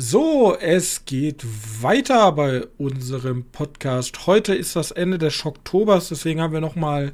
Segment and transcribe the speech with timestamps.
[0.00, 1.44] So, es geht
[1.82, 4.28] weiter bei unserem Podcast.
[4.28, 7.12] Heute ist das Ende des Schocktobers, deswegen haben wir noch mal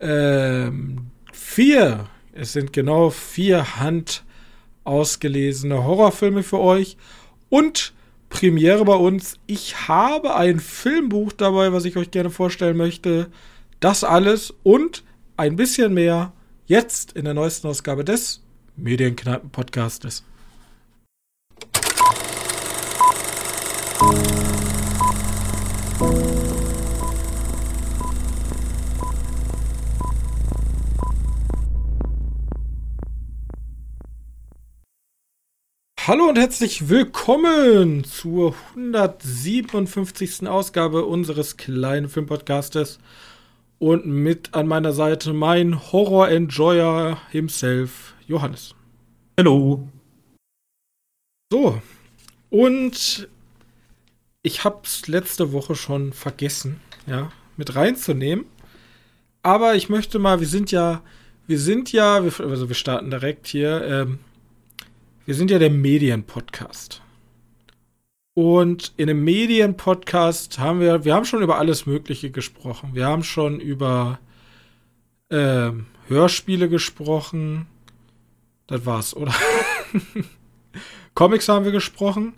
[0.00, 6.96] ähm, vier, es sind genau vier handausgelesene Horrorfilme für euch
[7.48, 7.92] und
[8.28, 9.34] Premiere bei uns.
[9.48, 13.32] Ich habe ein Filmbuch dabei, was ich euch gerne vorstellen möchte.
[13.80, 15.02] Das alles und
[15.36, 16.32] ein bisschen mehr
[16.66, 18.44] jetzt in der neuesten Ausgabe des
[18.76, 20.22] Medienkneipen-Podcastes.
[23.98, 24.08] Hallo
[36.28, 40.46] und herzlich willkommen zur 157.
[40.46, 42.98] Ausgabe unseres kleinen Filmpodcastes.
[43.78, 48.74] Und mit an meiner Seite mein Horror-Enjoyer himself, Johannes.
[49.38, 49.88] Hallo.
[51.50, 51.80] So,
[52.50, 53.28] und
[54.46, 58.44] ich hab's letzte Woche schon vergessen, ja, mit reinzunehmen.
[59.42, 61.02] Aber ich möchte mal, wir sind ja,
[61.48, 64.20] wir sind ja, also wir starten direkt hier, ähm,
[65.24, 67.02] wir sind ja der Medienpodcast.
[68.34, 72.90] Und in dem Medienpodcast haben wir, wir haben schon über alles Mögliche gesprochen.
[72.92, 74.20] Wir haben schon über
[75.28, 75.72] äh,
[76.06, 77.66] Hörspiele gesprochen.
[78.68, 79.34] Das war's, oder?
[81.14, 82.34] Comics haben wir gesprochen.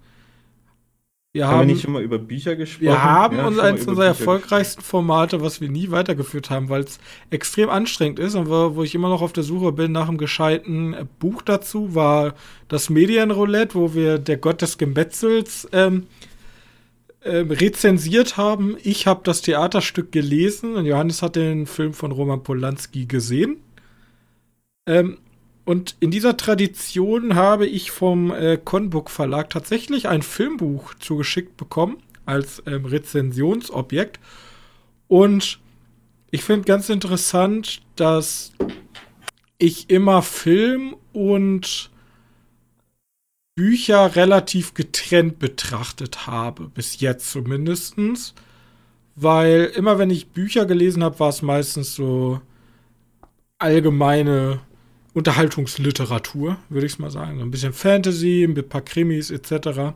[1.33, 2.87] Wir haben, haben wir nicht schon mal über Bücher gesprochen?
[2.87, 6.99] Wir haben ja, uns eines unserer erfolgreichsten Formate, was wir nie weitergeführt haben, weil es
[7.31, 10.17] extrem anstrengend ist und wo, wo, ich immer noch auf der Suche bin nach einem
[10.17, 12.35] gescheiten Buch dazu, war
[12.69, 16.07] das Medienroulette, wo wir Der Gott des Gemetzels ähm,
[17.23, 18.79] ähm, rezensiert haben.
[18.83, 23.59] Ich habe das Theaterstück gelesen und Johannes hat den Film von Roman Polanski gesehen.
[24.87, 25.19] Ähm,
[25.69, 31.99] und in dieser Tradition habe ich vom äh, Conbook Verlag tatsächlich ein Filmbuch zugeschickt bekommen
[32.25, 34.19] als ähm, Rezensionsobjekt.
[35.09, 35.61] Und
[36.31, 38.53] ich finde ganz interessant, dass
[39.59, 41.91] ich immer Film und
[43.55, 48.35] Bücher relativ getrennt betrachtet habe, bis jetzt zumindestens,
[49.17, 52.41] Weil immer wenn ich Bücher gelesen habe, war es meistens so
[53.59, 54.63] allgemeine
[55.19, 57.39] Unterhaltungsliteratur, würde ich es mal sagen.
[57.39, 59.95] So ein bisschen Fantasy, ein paar Krimis etc.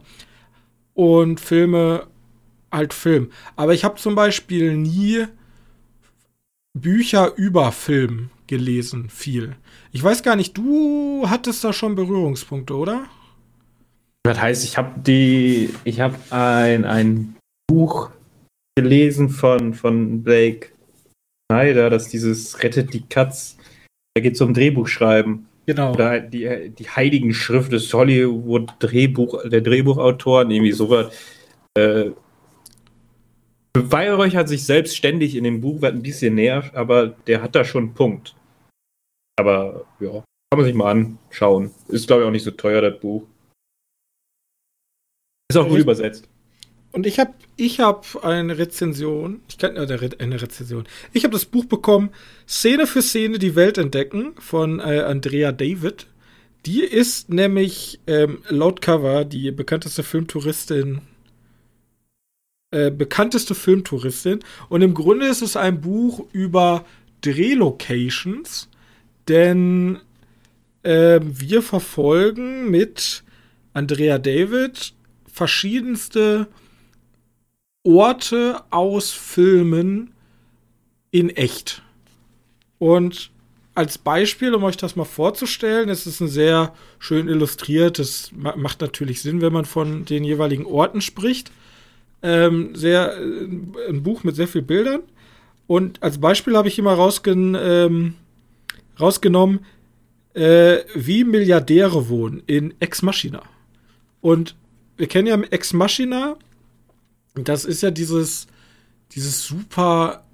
[0.94, 2.06] Und Filme,
[2.70, 3.30] halt Film.
[3.56, 5.26] Aber ich habe zum Beispiel nie
[6.78, 9.56] Bücher über Film gelesen, viel.
[9.92, 13.04] Ich weiß gar nicht, du hattest da schon Berührungspunkte, oder?
[14.24, 18.10] Das heißt, ich habe die, ich habe ein, ein Buch
[18.76, 20.68] gelesen von, von Blake
[21.50, 23.56] Snyder, das dieses Rettet die Katz
[24.14, 25.46] da geht es um Drehbuchschreiben.
[25.66, 25.92] Genau.
[25.92, 31.14] Oder die, die heiligen Schrift des Hollywood-Drehbuch, der Drehbuchautoren, irgendwie sowas.
[31.78, 32.10] Äh,
[33.72, 37.64] beweihräuchert sich selbst ständig in dem Buch, was ein bisschen nervt, aber der hat da
[37.64, 38.34] schon einen Punkt.
[39.38, 40.10] Aber ja,
[40.50, 41.70] kann man sich mal anschauen.
[41.88, 43.22] Ist, glaube ich, auch nicht so teuer, das Buch.
[45.50, 46.28] Ist auch gut ich, übersetzt.
[46.92, 50.84] Und ich habe ich hab eine Rezension, ich kann äh, eine Rezension.
[51.12, 52.10] Ich habe das Buch bekommen,
[52.46, 56.06] Szene für Szene die Welt entdecken von äh, Andrea David.
[56.66, 61.00] Die ist nämlich ähm, laut Cover die bekannteste Filmtouristin
[62.72, 66.86] äh, bekannteste Filmtouristin und im Grunde ist es ein Buch über
[67.20, 68.70] Drehlocations,
[69.28, 69.98] denn
[70.82, 73.24] äh, wir verfolgen mit
[73.74, 74.94] Andrea David
[75.30, 76.48] verschiedenste
[77.84, 80.12] Orte aus Filmen
[81.10, 81.82] in echt.
[82.78, 83.30] Und
[83.74, 88.80] als Beispiel, um euch das mal vorzustellen, es ist ein sehr schön illustriert, das macht
[88.80, 91.50] natürlich Sinn, wenn man von den jeweiligen Orten spricht.
[92.22, 95.02] Ähm, sehr, äh, ein Buch mit sehr vielen Bildern.
[95.66, 98.14] Und als Beispiel habe ich immer rausgen, ähm,
[99.00, 99.60] rausgenommen,
[100.34, 103.42] äh, wie Milliardäre wohnen in Ex Machina.
[104.20, 104.54] Und
[104.96, 106.36] wir kennen ja Ex Machina
[107.34, 108.46] das ist ja dieses,
[109.12, 110.24] dieses super.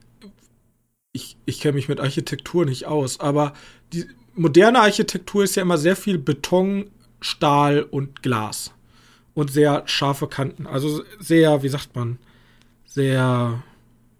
[1.12, 3.54] Ich, ich kenne mich mit Architektur nicht aus, aber
[3.92, 6.90] die moderne Architektur ist ja immer sehr viel Beton,
[7.20, 8.72] Stahl und Glas.
[9.34, 10.66] Und sehr scharfe Kanten.
[10.66, 12.18] Also sehr, wie sagt man,
[12.86, 13.62] sehr.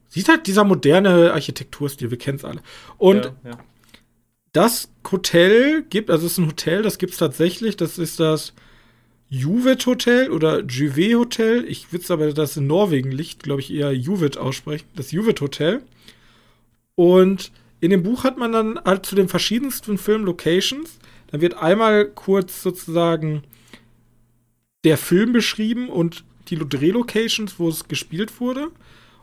[0.08, 2.62] Sieht halt dieser moderne Architekturstil, wir kennen es alle.
[2.96, 3.58] Und ja, ja.
[4.52, 8.54] das Hotel gibt, also es ist ein Hotel, das gibt es tatsächlich, das ist das
[9.30, 11.64] Juvet Hotel oder Juvet Hotel.
[11.68, 14.86] Ich würde es aber, das in Norwegen liegt, glaube ich, eher Juvet aussprechen.
[14.96, 15.82] Das Juvet Hotel.
[16.94, 20.98] Und in dem Buch hat man dann halt zu den verschiedensten Filmlocations.
[21.30, 23.42] Da wird einmal kurz sozusagen
[24.84, 28.68] der Film beschrieben und die Drehlocations, wo es gespielt wurde.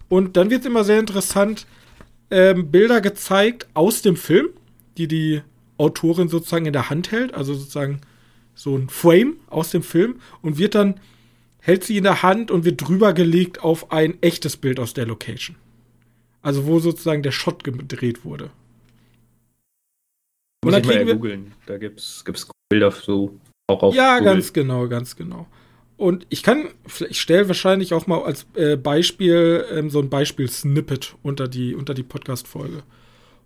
[0.08, 1.66] Und dann wird immer sehr interessant
[2.30, 4.50] ähm, Bilder gezeigt aus dem Film,
[4.98, 5.42] die die
[5.78, 8.02] Autorin sozusagen in der Hand hält, also sozusagen
[8.56, 11.00] so ein Frame aus dem Film und wird dann
[11.60, 15.06] hält sie in der Hand und wird drüber gelegt auf ein echtes Bild aus der
[15.06, 15.56] Location.
[16.42, 18.52] Also wo sozusagen der Shot gedreht wurde.
[20.64, 21.54] Und Muss ich mal googeln.
[21.66, 24.34] Da gibt's, gibt's Bilder so auch auf Ja, Google.
[24.34, 25.48] ganz genau, ganz genau.
[25.98, 26.70] Und ich kann,
[27.10, 31.94] ich stelle wahrscheinlich auch mal als äh, Beispiel ähm, so ein Beispiel-Snippet unter die, unter
[31.94, 32.84] die Podcast-Folge.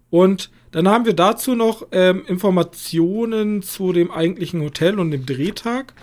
[0.10, 5.94] Und dann haben wir dazu noch ähm, Informationen zu dem eigentlichen Hotel und dem Drehtag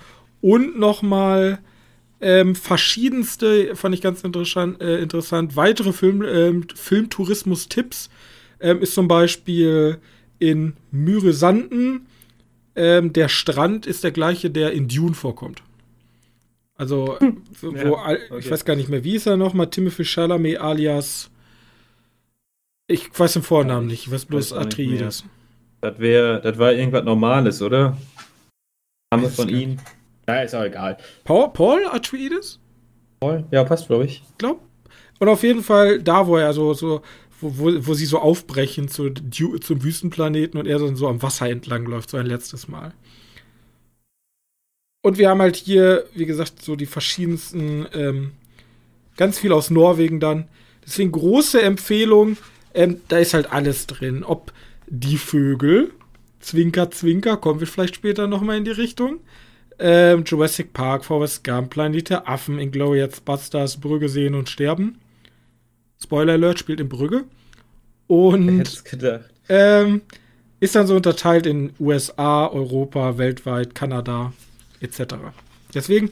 [0.41, 1.59] und nochmal
[2.21, 8.11] ähm, verschiedenste, fand ich ganz interessant, äh, interessant weitere Film, ähm, Filmtourismus-Tipps
[8.61, 9.99] ähm, ist zum Beispiel
[10.39, 12.07] in Myresanden.
[12.75, 15.63] Ähm, der Strand ist der gleiche, der in Dune vorkommt.
[16.75, 17.43] Also, hm.
[17.61, 18.39] wo, ja, okay.
[18.39, 19.71] ich weiß gar nicht mehr, wie ist er nochmal?
[19.71, 21.31] Timothy Chalamet alias.
[22.89, 25.25] Ich weiß den Vornamen nicht, ich weiß bloß Atreides.
[25.81, 27.97] Das wäre, das war irgendwas Normales, oder?
[29.15, 29.79] Wir von ihm?
[30.29, 30.97] Ja, ist auch egal.
[31.25, 32.61] Paul, Paul Atreides?
[33.21, 33.45] Paul?
[33.51, 34.23] Ja, passt, glaube ich.
[34.29, 34.61] Ich glaube.
[35.19, 37.03] Und auf jeden Fall da, wo er so, so
[37.41, 41.49] wo, wo, wo sie so aufbrechen zu, zum Wüstenplaneten und er dann so am Wasser
[41.49, 42.93] entlang läuft, so ein letztes Mal.
[45.03, 48.33] Und wir haben halt hier, wie gesagt, so die verschiedensten, ähm,
[49.17, 50.49] ganz viel aus Norwegen dann.
[50.85, 52.37] Deswegen große Empfehlung,
[52.77, 54.23] ähm, da ist halt alles drin.
[54.23, 54.53] Ob
[54.87, 55.91] die Vögel,
[56.41, 59.21] Zwinker, Zwinker, kommen wir vielleicht später nochmal in die Richtung.
[59.79, 64.99] Ähm, Jurassic Park, Forrest Gump, Planet der Affen, Inglourious Busters, Brügge sehen und sterben.
[66.01, 67.25] Spoiler Alert, spielt in Brügge.
[68.07, 68.85] Und
[69.49, 70.03] ähm,
[70.61, 74.33] ist dann so unterteilt in USA, Europa, weltweit, Kanada
[74.81, 75.15] etc.
[75.75, 76.11] Deswegen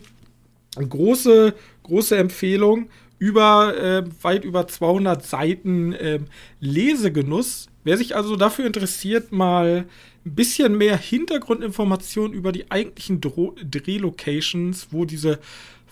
[0.77, 2.89] eine große, große Empfehlung.
[3.19, 6.21] Über, äh, weit über 200 Seiten äh,
[6.61, 7.69] Lesegenuss.
[7.85, 9.87] Wer sich also dafür interessiert, mal
[10.27, 15.39] ein bisschen mehr Hintergrundinformationen über die eigentlichen Drehlocations, wo diese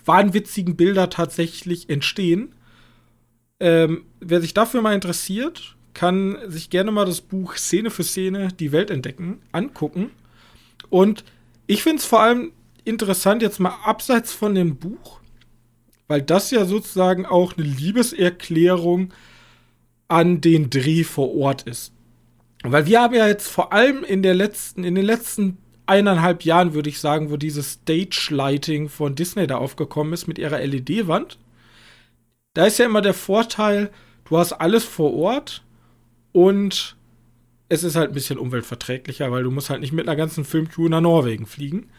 [0.05, 2.53] wahnwitzigen Bilder tatsächlich entstehen.
[3.59, 8.49] Ähm, wer sich dafür mal interessiert, kann sich gerne mal das Buch Szene für Szene,
[8.59, 10.09] die Welt entdecken, angucken.
[10.89, 11.23] Und
[11.67, 12.51] ich finde es vor allem
[12.83, 15.19] interessant, jetzt mal abseits von dem Buch,
[16.07, 19.13] weil das ja sozusagen auch eine Liebeserklärung
[20.07, 21.93] an den Dreh vor Ort ist.
[22.63, 26.73] Weil wir haben ja jetzt vor allem in der letzten, in den letzten eineinhalb Jahren,
[26.73, 31.39] würde ich sagen, wo dieses Stage-Lighting von Disney da aufgekommen ist mit ihrer LED-Wand.
[32.53, 33.91] Da ist ja immer der Vorteil,
[34.25, 35.63] du hast alles vor Ort
[36.31, 36.95] und
[37.69, 40.87] es ist halt ein bisschen umweltverträglicher, weil du musst halt nicht mit einer ganzen Filmcrew
[40.87, 41.89] nach Norwegen fliegen.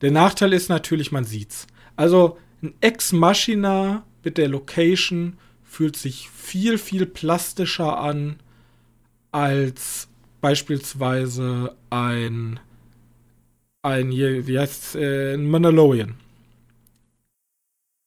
[0.00, 1.66] Der Nachteil ist natürlich, man sieht's.
[1.96, 8.36] Also ein Ex Machina mit der Location fühlt sich viel, viel plastischer an
[9.32, 10.08] als
[10.40, 12.60] beispielsweise ein,
[13.82, 16.14] ein wie heißt äh, ein Mandalorian.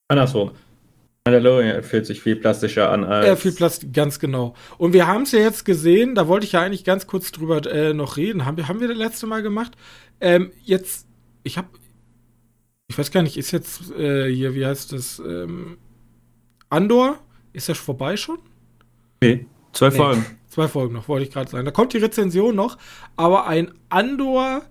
[0.09, 0.51] Andersrum.
[1.25, 3.27] Mandalorian fühlt sich viel plastischer an als.
[3.27, 4.55] Ja, viel Plastik, ganz genau.
[4.77, 7.65] Und wir haben es ja jetzt gesehen, da wollte ich ja eigentlich ganz kurz drüber
[7.69, 8.45] äh, noch reden.
[8.45, 9.73] Haben wir, haben wir das letzte Mal gemacht?
[10.21, 11.05] Ähm, jetzt,
[11.43, 11.67] ich habe,
[12.87, 15.19] ich weiß gar nicht, ist jetzt äh, hier, wie heißt das?
[15.19, 15.77] Ähm,
[16.69, 17.19] Andor?
[17.53, 18.39] Ist das vorbei schon?
[19.21, 19.95] Nee, zwei nee.
[19.95, 20.25] Folgen.
[20.47, 21.65] Zwei Folgen noch, wollte ich gerade sagen.
[21.65, 22.77] Da kommt die Rezension noch,
[23.15, 24.63] aber ein Andor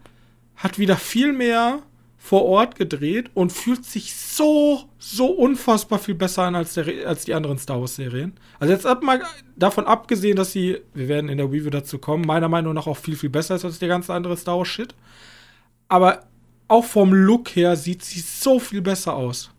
[0.56, 1.82] hat wieder viel mehr
[2.16, 7.25] vor Ort gedreht und fühlt sich so, so unfassbar viel besser an als, der, als
[7.25, 8.32] die anderen Star Wars-Serien.
[8.58, 9.23] Also jetzt ab mal
[9.54, 12.96] davon abgesehen, dass sie, wir werden in der Review dazu kommen, meiner Meinung nach auch
[12.96, 14.94] viel, viel besser ist als der ganze andere Star Wars-Shit.
[15.88, 16.25] Aber
[16.68, 19.50] auch vom Look her sieht sie so viel besser aus.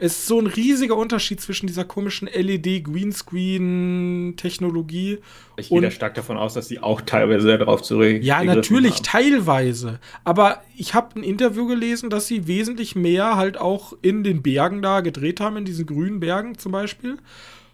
[0.00, 5.18] Es ist so ein riesiger Unterschied zwischen dieser komischen LED-Greenscreen-Technologie.
[5.56, 8.22] Ich gehe da stark davon aus, dass sie auch teilweise darauf zurück.
[8.22, 9.02] Ja, natürlich, haben.
[9.02, 9.98] teilweise.
[10.22, 14.82] Aber ich habe ein Interview gelesen, dass sie wesentlich mehr halt auch in den Bergen
[14.82, 17.16] da gedreht haben, in diesen grünen Bergen zum Beispiel.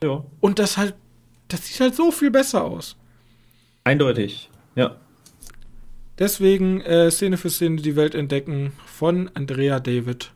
[0.02, 0.24] Ja.
[0.40, 0.94] Und das halt,
[1.48, 2.96] das sieht halt so viel besser aus.
[3.84, 4.96] Eindeutig, ja.
[6.18, 10.32] Deswegen äh, Szene für Szene die Welt entdecken von Andrea David.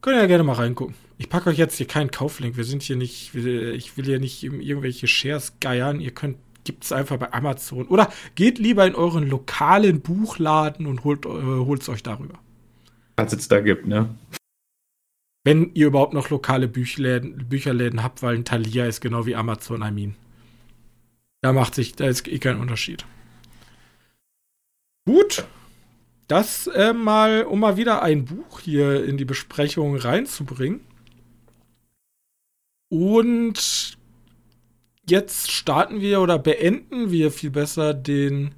[0.00, 0.94] Könnt ihr ja gerne mal reingucken.
[1.18, 2.56] Ich packe euch jetzt hier keinen Kauflink.
[2.56, 6.00] Wir sind hier nicht, ich will hier nicht irgendwelche Shares geiern.
[6.00, 7.88] Ihr könnt, gibt es einfach bei Amazon.
[7.88, 12.38] Oder geht lieber in euren lokalen Buchladen und holt es äh, euch darüber.
[13.16, 14.14] Was es da gibt, ne?
[15.42, 19.82] Wenn ihr überhaupt noch lokale Büchläden, Bücherläden habt, weil ein Thalia ist genau wie Amazon,
[19.82, 20.14] I mean.
[21.40, 23.04] Da macht sich, da ist eh kein Unterschied.
[25.08, 25.46] Gut.
[26.26, 30.80] das äh, mal, um mal wieder ein Buch hier in die Besprechung reinzubringen.
[32.90, 33.96] Und
[35.08, 38.54] jetzt starten wir oder beenden wir viel besser den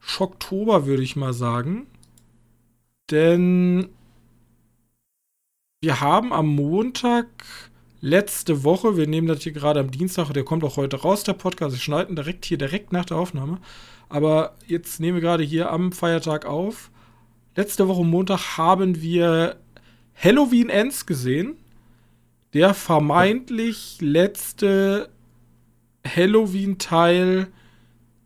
[0.00, 1.86] Schocktober, würde ich mal sagen.
[3.10, 3.88] Denn
[5.80, 7.26] wir haben am Montag
[8.02, 11.32] letzte Woche, wir nehmen das hier gerade am Dienstag, der kommt auch heute raus, der
[11.32, 11.74] Podcast.
[11.74, 13.60] Ich schneide direkt hier, direkt nach der Aufnahme.
[14.10, 16.90] Aber jetzt nehmen wir gerade hier am Feiertag auf.
[17.54, 19.56] Letzte Woche Montag haben wir
[20.14, 21.56] Halloween Ends gesehen.
[22.52, 25.10] Der vermeintlich letzte
[26.04, 27.46] Halloween-Teil.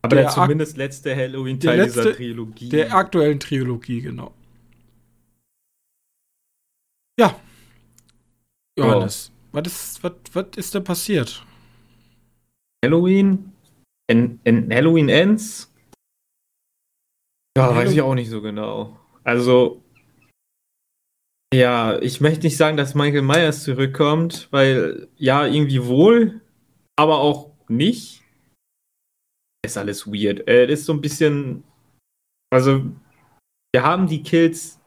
[0.01, 2.69] Aber der, der zumindest letzte Halloween-Teil dieser Trilogie.
[2.69, 4.33] Der aktuellen Trilogie, genau.
[7.19, 7.39] Ja.
[8.77, 9.57] Johannes, oh.
[9.57, 11.45] was, ist, was, was ist denn passiert?
[12.83, 13.51] Halloween?
[14.07, 15.71] In, in Halloween Ends?
[17.57, 18.99] Ja, weiß ich auch nicht so genau.
[19.23, 19.81] Also,
[21.53, 26.41] ja, ich möchte nicht sagen, dass Michael Myers zurückkommt, weil ja, irgendwie wohl,
[26.97, 28.21] aber auch nicht.
[29.65, 30.47] Ist alles weird.
[30.47, 31.63] Es ist so ein bisschen.
[32.53, 32.83] Also,
[33.73, 34.79] wir haben die Kills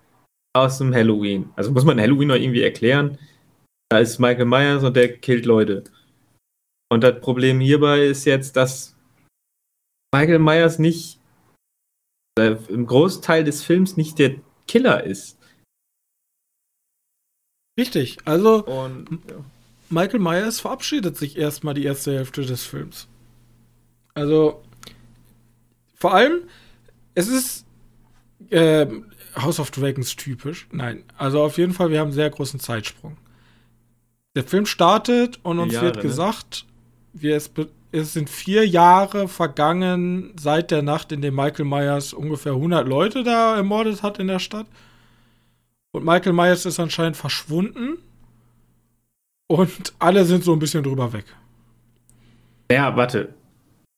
[0.56, 1.50] aus dem Halloween.
[1.56, 3.18] Also muss man Halloween noch irgendwie erklären.
[3.90, 5.84] Da ist Michael Myers und der killt Leute.
[6.90, 8.96] Und das Problem hierbei ist jetzt, dass
[10.14, 11.17] Michael Myers nicht äh,
[12.46, 15.38] im Großteil des Films nicht der Killer ist.
[17.78, 19.36] Richtig, also und, ja.
[19.90, 23.06] Michael Myers verabschiedet sich erstmal die erste Hälfte des Films.
[24.14, 24.62] Also,
[25.94, 26.42] vor allem,
[27.14, 27.66] es ist
[28.50, 28.86] äh,
[29.36, 30.66] House of Dragons typisch.
[30.72, 33.16] Nein, also auf jeden Fall, wir haben einen sehr großen Zeitsprung.
[34.34, 36.02] Der Film startet und uns Jahre, wird ne?
[36.02, 37.22] gesagt, ne?
[37.22, 37.50] wir, es,
[37.92, 43.22] es sind vier Jahre vergangen seit der Nacht, in der Michael Myers ungefähr 100 Leute
[43.22, 44.66] da ermordet hat in der Stadt.
[45.92, 47.98] Und Michael Myers ist anscheinend verschwunden.
[49.50, 51.24] Und alle sind so ein bisschen drüber weg.
[52.70, 53.34] Ja, warte.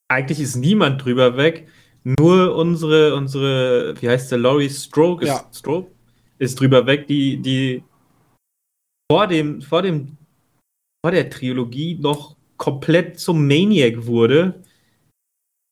[0.09, 1.67] Eigentlich ist niemand drüber weg.
[2.05, 5.45] Nur unsere, unsere, wie heißt der, Laurie Stroke ist, ja.
[5.53, 5.91] Stroke
[6.39, 7.83] ist drüber weg, die, die
[9.11, 10.17] vor dem, vor dem,
[11.05, 14.63] vor der Trilogie noch komplett zum Maniac wurde,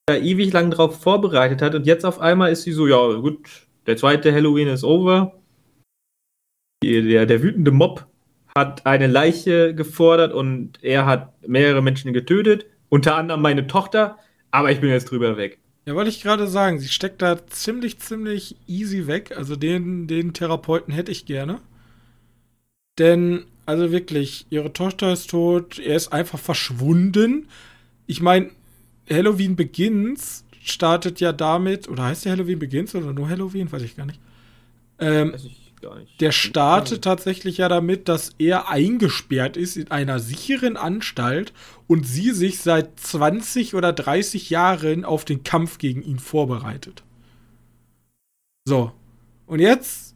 [0.07, 3.47] da ewig lang drauf vorbereitet hat und jetzt auf einmal ist sie so, ja gut,
[3.87, 5.39] der zweite Halloween ist over.
[6.83, 8.07] Der, der wütende Mob
[8.57, 14.17] hat eine Leiche gefordert und er hat mehrere Menschen getötet, unter anderem meine Tochter,
[14.51, 15.59] aber ich bin jetzt drüber weg.
[15.85, 19.37] Ja, wollte ich gerade sagen, sie steckt da ziemlich, ziemlich easy weg.
[19.37, 21.61] Also den, den Therapeuten hätte ich gerne.
[22.99, 27.49] Denn, also wirklich, ihre Tochter ist tot, er ist einfach verschwunden.
[28.07, 28.51] Ich meine,
[29.11, 33.71] Halloween Begins startet ja damit, oder heißt der Halloween Begins oder nur Halloween?
[33.71, 34.21] Weiß ich gar nicht.
[34.99, 36.19] Ähm, Weiß ich gar nicht.
[36.19, 41.53] Der startet tatsächlich ja damit, dass er eingesperrt ist in einer sicheren Anstalt
[41.87, 47.03] und sie sich seit 20 oder 30 Jahren auf den Kampf gegen ihn vorbereitet.
[48.65, 48.93] So.
[49.47, 50.08] Und jetzt,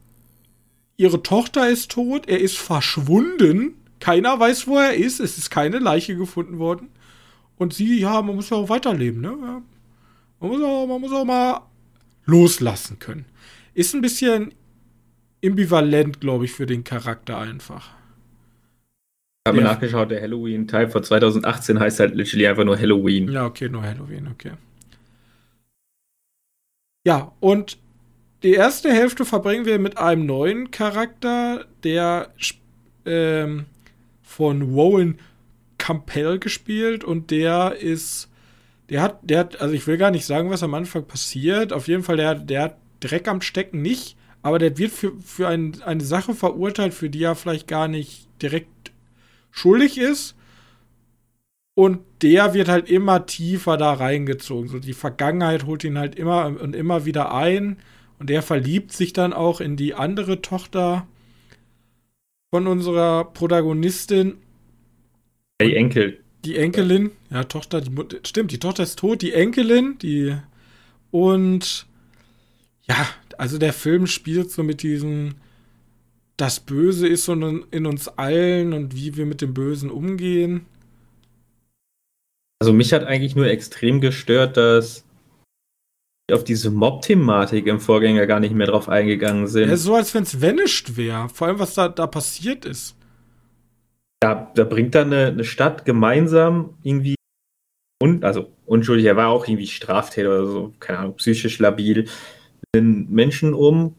[1.03, 3.75] ihre Tochter ist tot, er ist verschwunden.
[3.99, 5.19] Keiner weiß, wo er ist.
[5.19, 6.91] Es ist keine Leiche gefunden worden.
[7.57, 9.63] Und sie, ja, man muss ja auch weiterleben, ne?
[10.41, 11.61] Man muss auch, man muss auch mal
[12.25, 13.25] loslassen können.
[13.75, 14.55] Ist ein bisschen
[15.45, 17.91] ambivalent, glaube ich, für den Charakter einfach.
[19.45, 19.65] Ich habe ja.
[19.65, 23.29] nachgeschaut, der Halloween-Teil von 2018 heißt halt literally einfach nur Halloween.
[23.29, 24.53] Ja, okay, nur Halloween, okay.
[27.05, 27.79] Ja, und
[28.43, 32.33] die erste Hälfte verbringen wir mit einem neuen Charakter, der
[33.05, 33.67] ähm,
[34.23, 35.19] von Rowan
[35.79, 38.31] Campbell gespielt und der ist,
[38.89, 41.73] der hat, der hat, also ich will gar nicht sagen, was am Anfang passiert.
[41.73, 45.49] Auf jeden Fall, der, der hat Dreck am Stecken nicht, aber der wird für, für
[45.49, 48.93] ein, eine Sache verurteilt, für die er vielleicht gar nicht direkt
[49.51, 50.37] schuldig ist.
[51.75, 54.69] Und der wird halt immer tiefer da reingezogen.
[54.69, 57.79] So die Vergangenheit holt ihn halt immer und immer wieder ein.
[58.23, 61.09] Und der verliebt sich dann auch in die andere Tochter
[62.53, 64.35] von unserer Protagonistin.
[65.61, 66.21] Die Enkel.
[66.45, 67.91] Die Enkelin, ja, Tochter, die
[68.25, 70.37] stimmt, die Tochter ist tot, die Enkelin, die
[71.11, 71.89] und
[72.87, 75.35] ja, also der Film spielt so mit diesem,
[76.37, 80.67] das Böse ist so in uns allen und wie wir mit dem Bösen umgehen.
[82.61, 85.05] Also mich hat eigentlich nur extrem gestört, dass
[86.31, 89.69] auf diese Mob-Thematik im Vorgänger gar nicht mehr drauf eingegangen sind.
[89.69, 91.29] Ja, so als wenn es vanished wäre.
[91.29, 92.97] Vor allem, was da, da passiert ist.
[94.23, 97.17] Ja, da bringt dann eine, eine Stadt gemeinsam irgendwie
[98.03, 102.09] und also unschuldig, er war auch irgendwie Straftäter oder so, keine Ahnung, psychisch labil,
[102.75, 103.95] den Menschen um.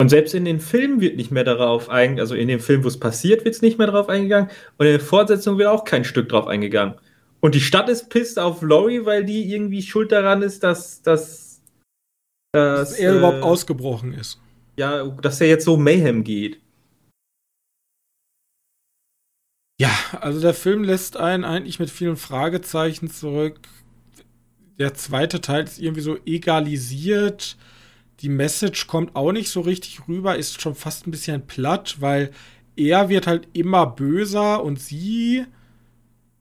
[0.00, 2.88] Und selbst in den Filmen wird nicht mehr darauf eingegangen, also in dem Film, wo
[2.88, 4.48] es passiert, wird es nicht mehr darauf eingegangen.
[4.78, 6.94] Und in der Fortsetzung wird auch kein Stück drauf eingegangen.
[7.40, 11.62] Und die Stadt ist pisst auf Laurie, weil die irgendwie schuld daran ist, dass, dass,
[12.52, 14.40] dass, dass er äh, überhaupt ausgebrochen ist.
[14.76, 16.60] Ja, dass er jetzt so Mayhem geht.
[19.78, 19.90] Ja,
[20.20, 23.60] also der Film lässt einen eigentlich mit vielen Fragezeichen zurück.
[24.78, 27.56] Der zweite Teil ist irgendwie so egalisiert.
[28.20, 32.30] Die Message kommt auch nicht so richtig rüber, ist schon fast ein bisschen platt, weil
[32.74, 35.44] er wird halt immer böser und sie,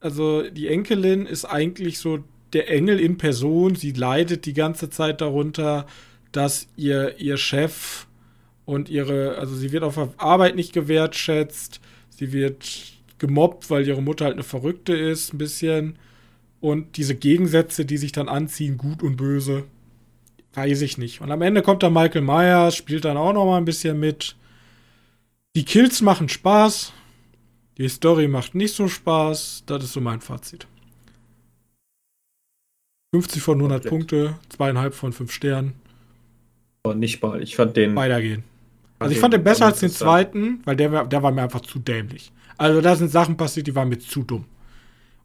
[0.06, 3.74] also die Enkelin, ist eigentlich so der Engel in Person.
[3.74, 5.88] Sie leidet die ganze Zeit darunter,
[6.32, 8.06] dass ihr, ihr Chef
[8.66, 11.82] und ihre, also sie wird auf Arbeit nicht gewertschätzt.
[12.12, 15.98] Sie wird gemobbt, weil ihre Mutter halt eine Verrückte ist, ein bisschen.
[16.60, 19.64] Und diese Gegensätze, die sich dann anziehen, gut und böse,
[20.54, 21.20] weiß ich nicht.
[21.22, 24.36] Und am Ende kommt dann Michael Myers, spielt dann auch noch mal ein bisschen mit.
[25.56, 26.94] Die Kills machen Spaß.
[27.78, 29.64] Die Story macht nicht so Spaß.
[29.66, 30.68] Das ist so mein Fazit.
[33.14, 33.90] 50 von 100 Komplett.
[33.90, 35.74] Punkte, zweieinhalb von fünf Sternen.
[36.84, 37.42] Oh, nicht mal.
[37.42, 37.96] Ich fand den.
[37.96, 38.44] Weitergehen.
[39.00, 41.80] Also ich fand den besser als den zweiten, weil der, der war mir einfach zu
[41.80, 42.32] dämlich.
[42.58, 44.46] Also da sind Sachen passiert, die waren mir zu dumm.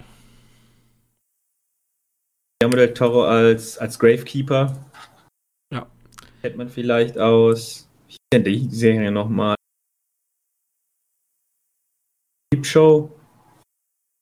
[2.61, 4.87] Guillermo del Toro als, als Gravekeeper.
[5.73, 5.87] Ja.
[6.43, 7.89] Kennt man vielleicht aus.
[8.09, 9.57] Ich kenne die Serie nochmal.
[12.65, 13.13] Show.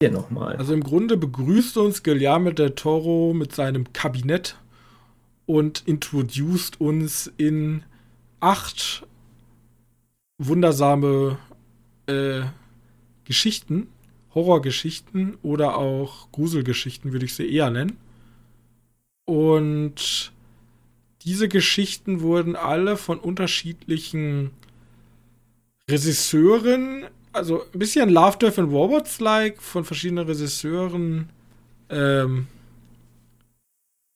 [0.02, 0.56] Hier nochmal.
[0.56, 4.56] Also im Grunde begrüßt uns Guillermo del Toro mit seinem Kabinett
[5.46, 7.84] und introduced uns in
[8.40, 9.06] acht
[10.38, 11.38] wundersame
[12.06, 12.42] äh,
[13.24, 13.88] Geschichten,
[14.34, 17.96] Horrorgeschichten oder auch Gruselgeschichten, würde ich sie eher nennen.
[19.24, 20.32] Und
[21.22, 24.50] diese Geschichten wurden alle von unterschiedlichen
[25.88, 31.30] Regisseuren, also ein bisschen Love, Death and Robots-like, von verschiedenen Regisseuren
[31.88, 32.46] ähm,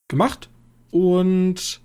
[0.09, 0.49] gemacht
[0.91, 1.81] und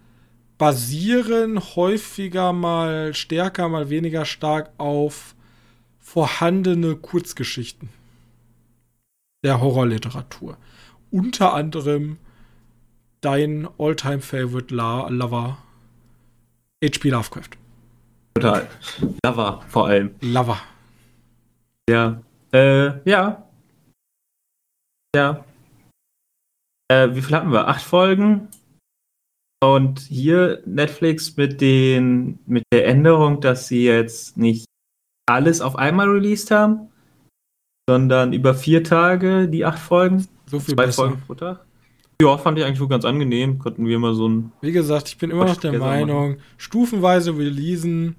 [0.57, 5.35] basieren häufiger mal stärker, mal weniger stark auf
[5.99, 7.89] vorhandene Kurzgeschichten
[9.43, 10.57] der Horrorliteratur.
[11.09, 12.17] Unter anderem
[13.21, 15.57] dein Alltime favorite Lover,
[16.83, 17.09] H.P.
[17.09, 17.49] Lovecraft.
[18.35, 18.67] Total.
[19.25, 20.15] Lover vor allem.
[20.21, 20.61] Lover.
[21.91, 22.21] Ja.
[22.53, 23.45] Äh, ja.
[25.13, 25.43] Ja.
[26.89, 27.67] Äh, wie viel hatten wir?
[27.67, 28.47] Acht Folgen?
[29.63, 34.65] Und hier Netflix mit den mit der Änderung, dass sie jetzt nicht
[35.29, 36.89] alles auf einmal released haben,
[37.87, 40.27] sondern über vier Tage die acht Folgen.
[40.45, 41.03] So viel zwei besser.
[41.03, 41.65] Folgen pro Tag.
[42.21, 43.59] Ja, fand ich eigentlich so ganz angenehm.
[43.59, 44.51] Konnten wir mal so ein.
[44.61, 46.43] Wie gesagt, ich bin immer noch der Meinung, machen.
[46.57, 48.15] stufenweise releasen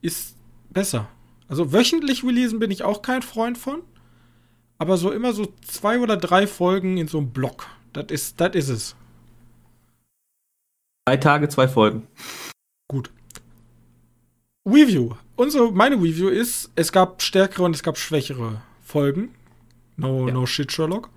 [0.00, 0.36] ist
[0.70, 1.08] besser.
[1.48, 3.82] Also wöchentlich releasen bin ich auch kein Freund von.
[4.78, 7.66] Aber so immer so zwei oder drei Folgen in so einem Block.
[7.92, 8.96] Das ist, das ist es.
[11.06, 12.06] Drei Tage, zwei Folgen.
[12.88, 13.10] Gut.
[14.66, 15.14] Review.
[15.36, 19.34] Unsere, meine Review ist, es gab stärkere und es gab schwächere Folgen.
[19.96, 20.34] No, ja.
[20.34, 21.10] no shit, Sherlock.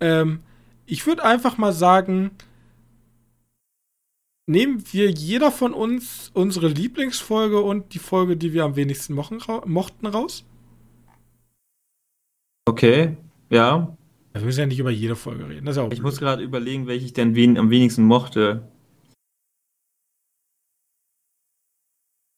[0.00, 0.40] Ähm,
[0.86, 2.32] ich würde einfach mal sagen,
[4.46, 9.40] nehmen wir jeder von uns unsere Lieblingsfolge und die Folge, die wir am wenigsten mochen,
[9.66, 10.44] mochten, raus?
[12.66, 13.16] Okay,
[13.50, 13.96] ja.
[14.32, 15.64] Wir müssen ja nicht über jede Folge reden.
[15.66, 16.04] Das ist ja auch Ich blöd.
[16.04, 18.68] muss gerade überlegen, welche ich denn wen am wenigsten mochte.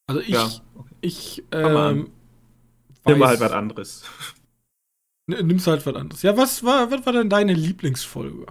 [0.07, 0.49] Also ich, Ja,
[1.01, 1.97] ich, mal an.
[1.97, 2.11] ähm,
[3.05, 4.03] Nimm halt was anderes.
[5.27, 6.21] Nimmst halt was anderes.
[6.21, 8.45] Ja, was war, was war denn deine Lieblingsfolge?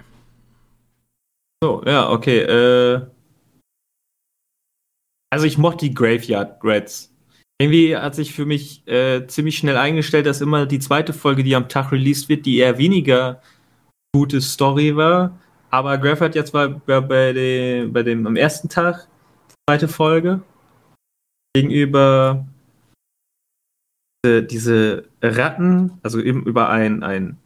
[1.63, 2.41] So, ja, okay.
[2.41, 3.07] Äh,
[5.31, 7.13] also ich mochte die Graveyard Rats.
[7.59, 11.57] Irgendwie hat sich für mich äh, ziemlich schnell eingestellt, dass immer die zweite Folge, die
[11.57, 13.41] am Tag released wird, die eher weniger
[14.15, 15.39] gute Story war.
[15.71, 19.09] Aber Graveyard jetzt war war bei dem, bei dem am ersten Tag
[19.69, 20.43] zweite Folge
[21.55, 22.47] gegenüber
[24.25, 27.39] diese, diese Ratten, also eben über ein, ein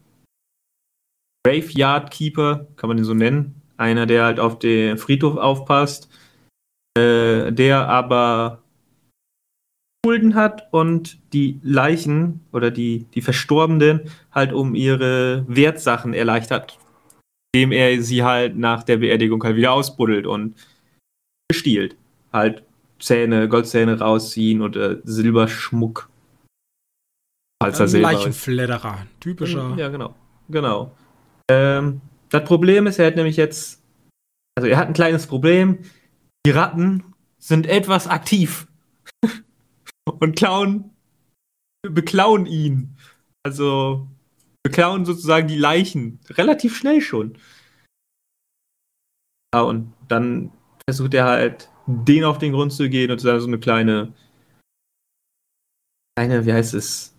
[1.46, 3.62] Graveyard Keeper, kann man den so nennen.
[3.76, 6.09] Einer, der halt auf den Friedhof aufpasst,
[6.96, 8.62] äh, der aber
[10.04, 16.78] Schulden hat und die Leichen oder die, die Verstorbenen halt um ihre Wertsachen erleichtert,
[17.54, 20.54] indem er sie halt nach der Beerdigung halt wieder ausbuddelt und
[21.48, 21.96] bestiehlt.
[22.32, 22.64] Halt
[22.98, 26.08] Zähne, Goldzähne rausziehen oder Silberschmuck.
[27.62, 28.18] Falls er Ein Silber ist.
[28.18, 29.06] Leichenfledderer.
[29.20, 29.74] Typischer.
[29.76, 30.14] Ja, genau.
[30.48, 30.92] Genau.
[31.50, 32.00] Ähm,
[32.30, 33.82] das Problem ist, er hat nämlich jetzt,
[34.56, 35.78] also er hat ein kleines Problem.
[36.46, 38.66] Die Ratten sind etwas aktiv
[40.20, 40.90] und klauen,
[41.82, 42.96] beklauen ihn.
[43.42, 44.08] Also
[44.62, 47.38] beklauen sozusagen die Leichen relativ schnell schon.
[49.54, 50.52] Ja, und dann
[50.88, 54.12] versucht er halt, den auf den Grund zu gehen und so eine kleine,
[56.16, 57.16] kleine, wie heißt es,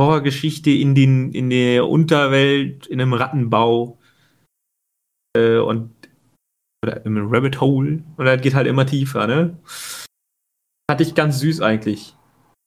[0.00, 3.98] Horrorgeschichte in, den, in der Unterwelt, in einem Rattenbau
[5.36, 5.95] äh, und
[6.86, 9.58] oder im Rabbit Hole und das geht halt immer tiefer, ne?
[10.90, 12.14] Hatte ich ganz süß eigentlich.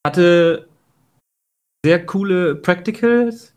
[0.05, 0.67] Hatte
[1.85, 3.55] sehr coole Practicals,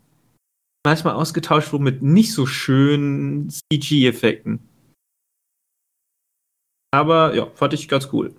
[0.85, 4.59] manchmal ausgetauscht wurden mit nicht so schönen CG-Effekten.
[6.93, 8.33] Aber ja, fand ich ganz cool.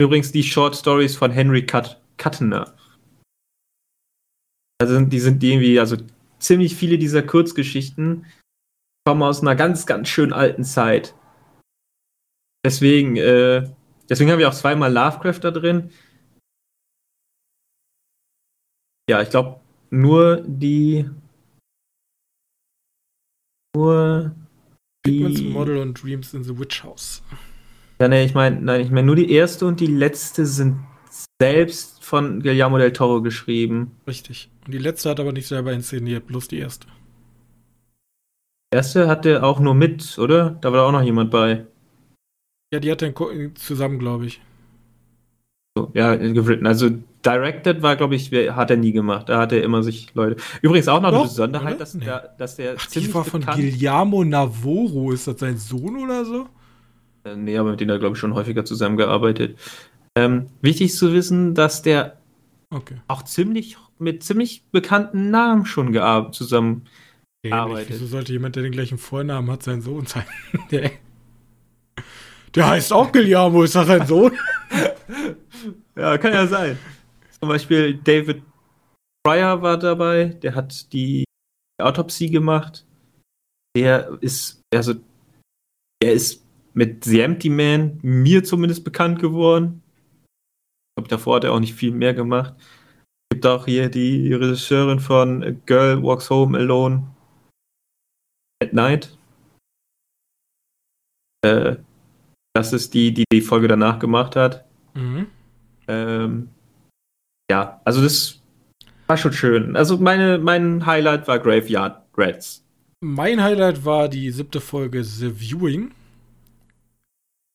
[0.00, 2.74] Übrigens die Short Stories von Henry Cut Kuttner.
[4.80, 5.96] Also die sind irgendwie, also
[6.40, 8.26] ziemlich viele dieser Kurzgeschichten
[9.06, 11.14] kommen aus einer ganz, ganz schön alten Zeit.
[12.64, 13.68] Deswegen, äh,
[14.08, 15.90] deswegen haben wir auch zweimal Lovecraft da drin.
[19.10, 21.10] Ja, ich glaube, nur die.
[23.74, 24.34] Nur
[25.04, 25.48] Pigments, die.
[25.48, 27.22] Model und Dreams in the Witch House.
[28.00, 30.78] Ja, nee, ich meine, nein, ich meine, nur die erste und die letzte sind
[31.40, 33.96] selbst von Guillermo del Toro geschrieben.
[34.06, 34.50] Richtig.
[34.64, 36.86] Und die letzte hat aber nicht selber inszeniert, bloß die erste.
[38.72, 40.50] Die erste hatte auch nur mit, oder?
[40.50, 41.66] Da war auch noch jemand bei.
[42.72, 44.40] Ja, die hat ko- zusammen, glaube ich.
[45.76, 46.66] So, ja, gewritten.
[46.66, 46.90] Also
[47.24, 49.28] directed war, glaube ich, hat er nie gemacht.
[49.28, 50.36] Da hat er immer sich Leute.
[50.60, 51.78] Übrigens auch noch eine Doch, Besonderheit, oder?
[51.78, 52.04] dass, Nee.
[52.04, 55.12] der, dass der Ach, die war von bekannt- Guillermo Navarro.
[55.12, 56.46] Ist das sein Sohn oder so?
[57.24, 59.58] Äh, Nee, aber mit denen hat er, glaube ich, schon häufiger zusammengearbeitet.
[60.16, 62.18] Ähm, wichtig zu wissen, dass der
[62.70, 62.96] Okay.
[63.08, 66.84] auch ziemlich mit ziemlich bekannten Namen schon gear- zusammen.
[67.44, 67.54] Dämlich.
[67.60, 67.90] Arbeitet.
[67.90, 70.24] Wieso sollte jemand, der den gleichen Vornamen hat, sein Sohn sein?
[72.54, 73.62] der, heißt auch Guillermo.
[73.62, 74.32] Ist das sein Sohn?
[75.94, 76.78] Ja, kann ja sein.
[77.38, 78.42] Zum Beispiel David
[79.24, 81.24] Pryor war dabei, der hat die
[81.80, 82.86] Autopsie gemacht.
[83.76, 84.94] Der ist, also,
[86.02, 89.82] der ist mit The Empty Man mir zumindest bekannt geworden.
[90.90, 92.54] Ich glaube, davor hat er auch nicht viel mehr gemacht.
[92.58, 97.06] Es gibt auch hier die Regisseurin von A Girl Walks Home Alone
[98.62, 99.16] at Night.
[101.44, 101.76] Äh,
[102.52, 104.64] das ist die, die die Folge danach gemacht hat.
[104.94, 105.26] Mhm.
[105.88, 106.48] Ähm,
[107.50, 108.40] ja, also das
[109.06, 109.76] war schon schön.
[109.76, 112.64] Also meine, mein Highlight war Graveyard Rats.
[113.00, 115.90] Mein Highlight war die siebte Folge The Viewing.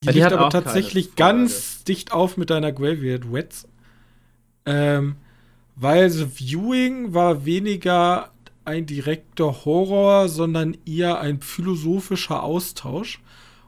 [0.04, 3.68] Die, Ja, die liegt hat aber tatsächlich ganz dicht auf mit deiner Graveyard Rats.
[4.66, 5.16] Ähm,
[5.76, 8.32] weil The Viewing war weniger
[8.66, 13.22] ein direkter Horror, sondern eher ein philosophischer Austausch.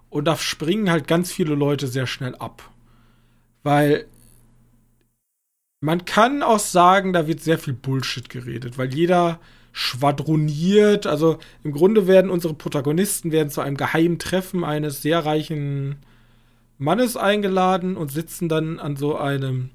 [0.10, 2.70] Und da springen halt ganz viele Leute sehr schnell ab.
[3.64, 4.06] Weil
[5.82, 9.40] man kann auch sagen, da wird sehr viel Bullshit geredet, weil jeder
[9.72, 11.08] schwadroniert.
[11.08, 15.98] Also im Grunde werden unsere Protagonisten werden zu einem geheimen Treffen eines sehr reichen
[16.78, 19.70] Mannes eingeladen und sitzen dann an so einem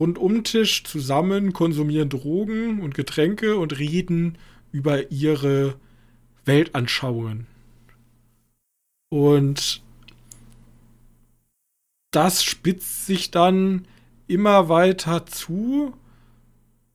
[0.00, 4.38] Rundumtisch zusammen, konsumieren Drogen und Getränke und reden
[4.72, 5.76] über ihre
[6.44, 7.46] Weltanschauungen.
[9.14, 9.80] Und
[12.10, 13.86] das spitzt sich dann
[14.26, 15.94] immer weiter zu.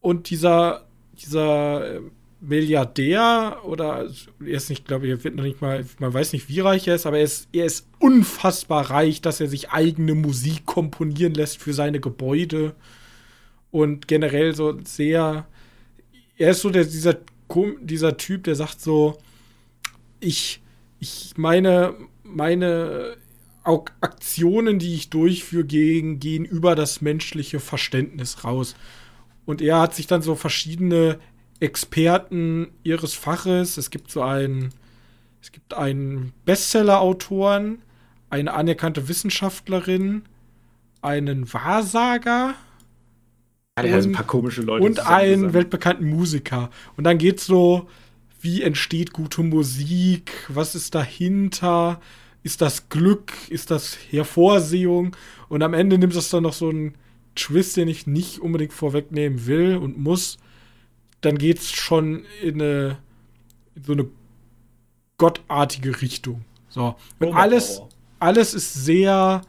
[0.01, 2.01] Und dieser, dieser äh,
[2.41, 4.09] Milliardär oder
[4.41, 6.95] er ist nicht, glaube ich, wird noch nicht mal, man weiß nicht, wie reich er
[6.95, 11.59] ist, aber er ist, er ist unfassbar reich, dass er sich eigene Musik komponieren lässt
[11.59, 12.75] für seine Gebäude.
[13.71, 15.47] Und generell so sehr,
[16.35, 17.15] er ist so der, dieser,
[17.79, 19.17] dieser Typ, der sagt so,
[20.19, 20.61] ich,
[20.99, 23.17] ich meine, meine
[23.63, 28.75] Aktionen, die ich durchführe, gehen, gehen über das menschliche Verständnis raus.
[29.45, 31.19] Und er hat sich dann so verschiedene
[31.59, 33.77] Experten ihres Faches.
[33.77, 34.69] Es gibt so einen,
[35.41, 37.81] es gibt einen Bestseller-Autoren,
[38.29, 40.23] eine anerkannte Wissenschaftlerin,
[41.01, 42.55] einen Wahrsager.
[43.77, 44.85] Ja, und, ein paar komische Leute.
[44.85, 46.69] Und einen weltbekannten Musiker.
[46.97, 47.87] Und dann geht's so,
[48.41, 50.31] wie entsteht gute Musik?
[50.47, 51.99] Was ist dahinter?
[52.43, 53.33] Ist das Glück?
[53.49, 55.15] Ist das Hervorsehung?
[55.49, 56.95] Und am Ende nimmt es dann noch so einen
[57.35, 60.37] Twist, den ich nicht unbedingt vorwegnehmen will und muss
[61.21, 62.97] dann geht es schon in, eine,
[63.75, 64.07] in so eine
[65.17, 66.45] gottartige Richtung.
[66.69, 66.95] So.
[67.19, 67.81] Und alles,
[68.19, 69.41] alles ist sehr,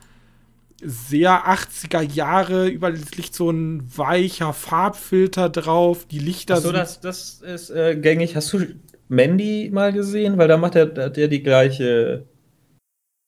[0.83, 7.43] sehr 80er Jahre, überall liegt so ein weicher Farbfilter drauf, die Lichter Achso, das, das
[7.43, 8.37] ist äh, gängig.
[8.37, 8.67] Hast du
[9.09, 10.39] Mandy mal gesehen?
[10.39, 12.27] Weil da macht er, hat er die gleiche.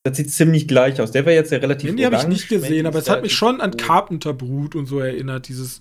[0.04, 1.12] Das sieht ziemlich gleich aus.
[1.12, 1.90] Der wäre jetzt ja relativ.
[1.90, 4.86] Mandy habe ich nicht gesehen, Mandy aber es hat mich schon an Carpenter Brut und
[4.86, 5.80] so erinnert, dieses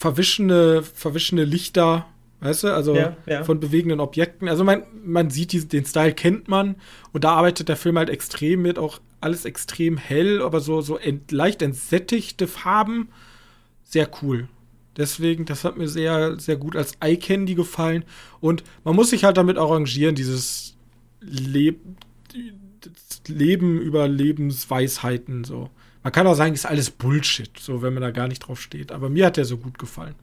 [0.00, 2.06] verwischende, verwischende Lichter,
[2.40, 3.44] weißt du, also ja, ja.
[3.44, 4.48] von bewegenden Objekten.
[4.48, 6.74] Also man, man sieht diesen, den Style kennt man
[7.12, 10.96] und da arbeitet der Film halt extrem mit, auch alles extrem hell, aber so, so
[10.96, 13.08] ent, leicht entsättigte Farben.
[13.84, 14.48] Sehr cool.
[14.96, 18.04] Deswegen, das hat mir sehr, sehr gut als Eye Candy gefallen.
[18.40, 20.76] Und man muss sich halt damit arrangieren, dieses
[21.20, 21.74] Le
[23.28, 25.70] Leben über Lebensweisheiten so.
[26.02, 28.90] Man kann auch sagen, ist alles Bullshit, so wenn man da gar nicht drauf steht.
[28.90, 30.16] Aber mir hat der so gut gefallen.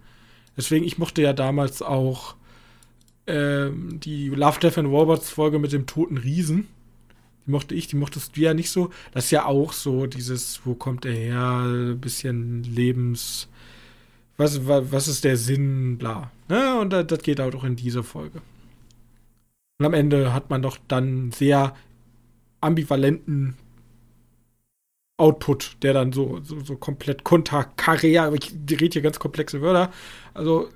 [0.57, 2.35] Deswegen, ich mochte ja damals auch
[3.27, 6.67] ähm, die Love, Death and Robots Folge mit dem toten Riesen.
[7.49, 8.91] Die mochte ich, die mochtest du ja nicht so.
[9.12, 13.47] Das ist ja auch so dieses, wo kommt der her, bisschen Lebens,
[14.38, 16.29] was, was, ist der Sinn, bla.
[16.47, 16.79] Ne?
[16.79, 18.43] Und das, geht auch in diese Folge.
[19.79, 21.75] Und am Ende hat man doch dann sehr
[22.62, 23.55] ambivalenten
[25.17, 29.91] Output, der dann so, so, so komplett konterkarriere, ich rede hier ganz komplexe Wörter.
[30.35, 30.69] Also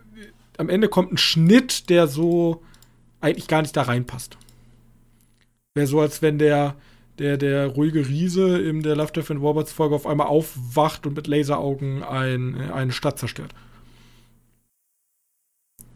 [0.58, 2.64] am Ende kommt ein Schnitt, der so
[3.22, 4.40] eigentlich gar nicht da reinpasst.
[5.76, 6.76] Wäre so, als wenn der,
[7.18, 11.16] der, der ruhige Riese in der Love, Death and Robots Folge auf einmal aufwacht und
[11.16, 13.54] mit Laseraugen ein, eine Stadt zerstört.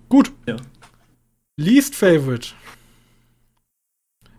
[0.09, 0.31] Gut.
[0.47, 0.57] Ja.
[1.59, 2.49] Least Favorite.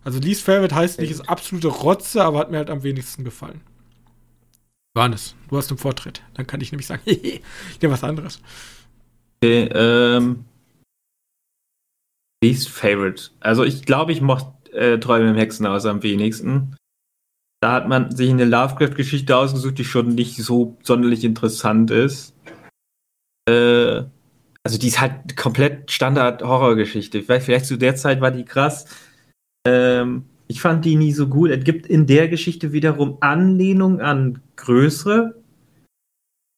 [0.03, 3.61] Also Least Favorite heißt nicht, ist absolute Rotze, aber hat mir halt am wenigsten gefallen.
[4.95, 6.23] Johannes, du hast den Vortritt.
[6.33, 7.41] Dann kann ich nämlich sagen, ich
[7.81, 8.41] nehme was anderes.
[9.41, 10.45] Okay, ähm.
[12.41, 13.31] Least Favorite.
[13.41, 16.75] Also ich glaube, ich mochte äh, Träume im Hexenhaus am wenigsten.
[17.61, 22.33] Da hat man sich eine Lovecraft-Geschichte ausgesucht, die schon nicht so sonderlich interessant ist.
[23.49, 24.03] Äh,
[24.63, 27.21] also die ist halt komplett Standard-Horrorgeschichte.
[27.23, 28.85] Vielleicht zu der Zeit war die krass.
[29.67, 31.51] Ähm, ich fand die nie so gut.
[31.51, 35.35] Es gibt in der Geschichte wiederum Anlehnung an größere,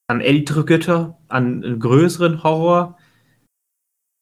[0.08, 2.98] an ältere Götter, an größeren Horror.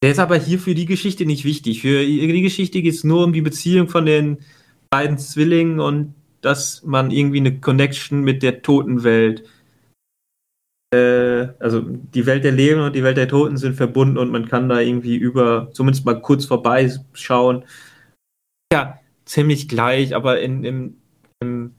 [0.02, 1.82] Der ist aber hier für die Geschichte nicht wichtig.
[1.82, 4.38] Für die Geschichte geht es nur um die Beziehung von den
[4.88, 9.44] beiden Zwillingen und dass man irgendwie eine Connection mit der Totenwelt
[10.92, 14.48] äh, also die Welt der Leben und die Welt der Toten sind verbunden und man
[14.48, 17.64] kann da irgendwie über, zumindest mal kurz vorbeischauen.
[18.72, 20.96] Ja, ziemlich gleich, aber in, im,
[21.40, 21.74] im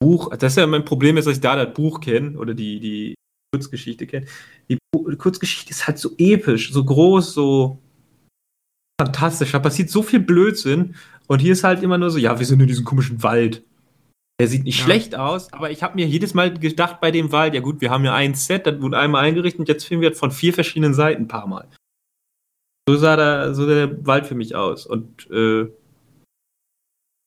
[0.00, 2.80] Buch, das ist ja mein Problem, ist, dass ich da das Buch kenne oder die,
[2.80, 3.14] die
[3.54, 4.26] Kurzgeschichte kenne.
[4.68, 4.78] Die
[5.18, 7.78] Kurzgeschichte ist halt so episch, so groß, so
[9.00, 9.52] fantastisch.
[9.52, 10.94] Da passiert so viel Blödsinn
[11.26, 13.64] und hier ist halt immer nur so, ja, wir sind in diesem komischen Wald.
[14.40, 14.84] Der sieht nicht ja.
[14.84, 17.90] schlecht aus, aber ich habe mir jedes Mal gedacht bei dem Wald, ja gut, wir
[17.90, 20.94] haben ja ein Set, das wurde einmal eingerichtet und jetzt filmen wir von vier verschiedenen
[20.94, 21.68] Seiten ein paar Mal.
[22.88, 24.86] So sah, der, so der Wald für mich aus.
[24.86, 25.70] Und äh,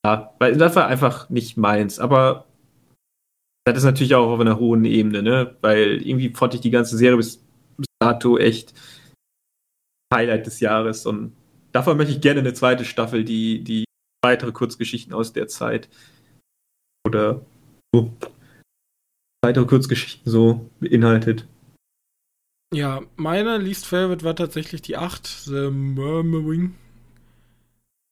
[0.06, 2.00] ja, weil das war einfach nicht meins.
[2.00, 2.46] Aber
[3.66, 5.56] das ist natürlich auch auf einer hohen Ebene, ne?
[5.62, 7.45] Weil irgendwie fand ich die ganze Serie bis,
[7.78, 8.74] bis dato echt
[10.14, 11.06] Highlight des Jahres.
[11.06, 11.36] Und
[11.72, 13.86] davon möchte ich gerne eine zweite Staffel, die, die
[14.24, 15.90] weitere Kurzgeschichten aus der Zeit
[17.06, 17.46] oder
[17.94, 18.12] so
[19.44, 21.48] weitere Kurzgeschichten so beinhaltet.
[22.74, 26.74] Ja, meine least favorite war tatsächlich die 8, The Murmuring.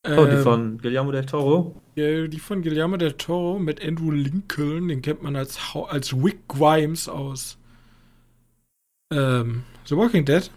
[0.06, 1.82] Oh, die von Guillermo del Toro?
[1.96, 6.48] Ja, die von Guillermo del Toro mit Andrew Lincoln, den kennt man als, als Rick
[6.48, 7.58] Grimes aus
[9.14, 10.50] ähm, The Walking Dead.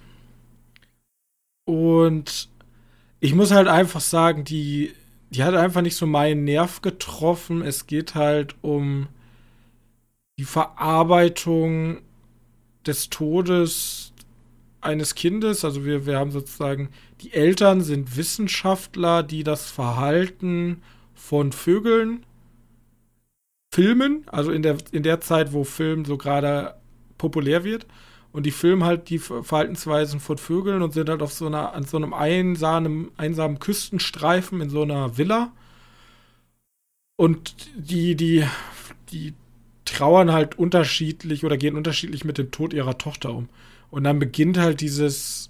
[1.64, 2.48] Und
[3.20, 4.92] ich muss halt einfach sagen, die,
[5.30, 7.62] die hat einfach nicht so meinen Nerv getroffen.
[7.62, 9.08] Es geht halt um
[10.38, 12.02] die Verarbeitung
[12.86, 14.12] des Todes
[14.80, 15.64] eines Kindes.
[15.64, 16.90] Also wir, wir haben sozusagen,
[17.20, 20.82] die Eltern sind Wissenschaftler, die das Verhalten
[21.14, 22.24] von Vögeln
[23.74, 26.76] filmen, also in der, in der Zeit, wo Film so gerade
[27.18, 27.86] populär wird.
[28.36, 31.84] Und die filmen halt die Verhaltensweisen von Vögeln und sind halt auf so einer, an
[31.84, 35.52] so einem einsamen, einsamen Küstenstreifen in so einer Villa.
[37.16, 38.44] Und die, die,
[39.10, 39.32] die
[39.86, 43.48] trauern halt unterschiedlich oder gehen unterschiedlich mit dem Tod ihrer Tochter um.
[43.90, 45.48] Und dann beginnt halt dieses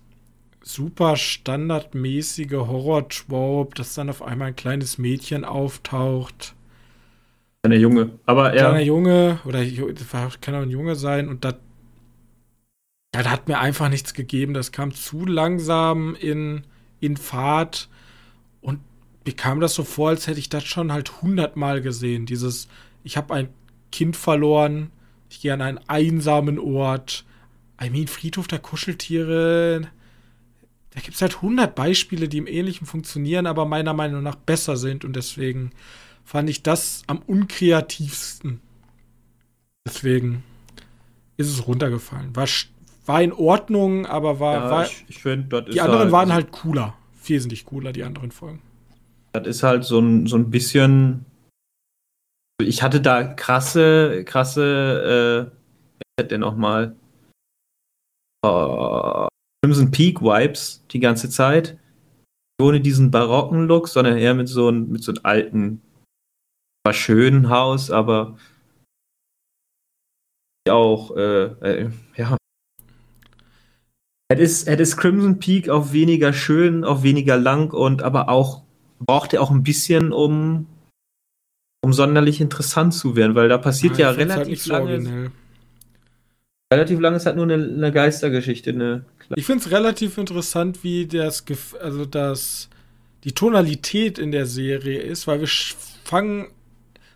[0.62, 6.54] super standardmäßige Horror-Trope, dass dann auf einmal ein kleines Mädchen auftaucht.
[7.64, 8.68] Eine Junge, aber er.
[8.68, 9.64] Kleiner Junge, oder
[10.40, 11.56] kann auch ein Junge sein, und das,
[13.22, 14.54] das hat mir einfach nichts gegeben.
[14.54, 16.64] Das kam zu langsam in,
[17.00, 17.88] in Fahrt
[18.60, 18.80] und
[19.24, 22.26] mir kam das so vor, als hätte ich das schon halt hundertmal gesehen.
[22.26, 22.68] Dieses,
[23.04, 23.48] ich habe ein
[23.92, 24.90] Kind verloren,
[25.30, 27.24] ich gehe an einen einsamen Ort.
[27.82, 29.90] I mean, Friedhof der Kuscheltiere.
[30.90, 34.76] Da gibt es halt 100 Beispiele, die im Ähnlichen funktionieren, aber meiner Meinung nach besser
[34.76, 35.04] sind.
[35.04, 35.72] Und deswegen
[36.24, 38.60] fand ich das am unkreativsten.
[39.86, 40.42] Deswegen
[41.36, 42.34] ist es runtergefallen.
[42.34, 42.48] War,
[43.06, 44.54] war in Ordnung, aber war.
[44.54, 46.94] Ja, war ich, ich find, die anderen halt, waren halt cooler.
[47.24, 48.62] Wesentlich cooler, die anderen Folgen.
[49.32, 51.26] Das ist halt so ein, so ein bisschen
[52.60, 55.50] ich hatte da krasse, krasse,
[56.18, 56.96] äh, der nochmal?
[58.42, 59.28] Oh,
[59.62, 61.78] Crimson Peak Vibes die ganze Zeit.
[62.60, 65.82] Ohne diesen barocken Look, sondern eher mit so, einem, mit so einem alten,
[66.86, 68.38] war schönen Haus, aber
[70.68, 72.36] auch, äh, äh, ja.
[74.28, 78.62] Es ist, es ist Crimson Peak auch weniger schön, auch weniger lang und aber auch
[78.98, 80.66] braucht er auch ein bisschen, um
[81.82, 85.30] um sonderlich interessant zu werden, weil da passiert ja, ja halt relativ halt lange.
[86.72, 88.70] relativ lange ist halt nur eine, eine Geistergeschichte.
[88.70, 89.04] Eine
[89.36, 91.44] ich finde es relativ interessant, wie das,
[91.80, 92.68] also das,
[93.22, 95.48] die Tonalität in der Serie ist, weil wir
[96.04, 96.48] fangen,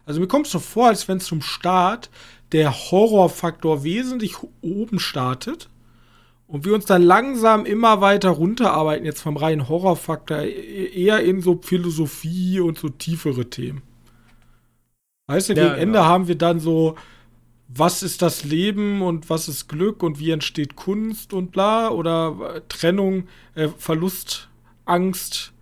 [0.07, 2.09] also mir kommt es so vor, als wenn zum Start
[2.53, 5.69] der Horrorfaktor wesentlich oben startet
[6.51, 11.41] und wir uns dann langsam immer weiter runterarbeiten, jetzt vom reinen Horrorfaktor, e-, eher in
[11.41, 13.83] so Philosophie und so tiefere Themen.
[15.29, 16.05] Weißt du, ja, gegen Ende genau.
[16.07, 16.97] haben wir dann so,
[17.69, 22.57] was ist das Leben und was ist Glück und wie entsteht Kunst und bla oder
[22.57, 24.49] äh, Trennung, äh, Verlust,
[24.87, 25.53] Angst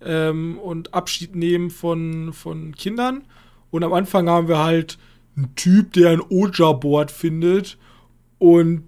[0.00, 3.24] ähm, und Abschied nehmen von, von Kindern.
[3.72, 4.96] Und am Anfang haben wir halt
[5.36, 7.78] einen Typ, der ein Oja-Board findet
[8.38, 8.84] und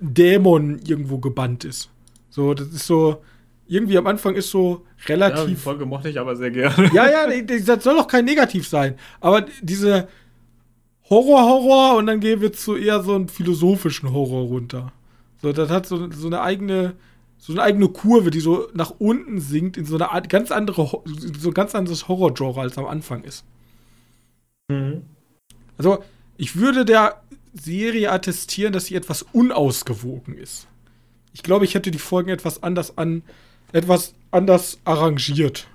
[0.00, 1.90] Dämon irgendwo gebannt ist.
[2.30, 3.22] So, das ist so,
[3.66, 5.38] irgendwie am Anfang ist so relativ.
[5.38, 6.90] Ja, die Folge mochte ich aber sehr gerne.
[6.92, 8.96] Ja, ja, das soll doch kein Negativ sein.
[9.20, 10.08] Aber diese
[11.08, 14.92] Horror, Horror und dann gehen wir zu eher so einem philosophischen Horror runter.
[15.42, 16.94] So, das hat so, so eine eigene,
[17.38, 21.02] so eine eigene Kurve, die so nach unten sinkt in so eine Art, ganz andere,
[21.04, 23.44] so ein ganz anderes Horror-Genre als am Anfang ist.
[24.68, 25.02] Mhm.
[25.78, 26.02] Also,
[26.36, 27.22] ich würde der
[27.58, 30.66] Serie attestieren, dass sie etwas unausgewogen ist.
[31.32, 33.22] Ich glaube, ich hätte die Folgen etwas anders an
[33.72, 35.66] etwas anders arrangiert.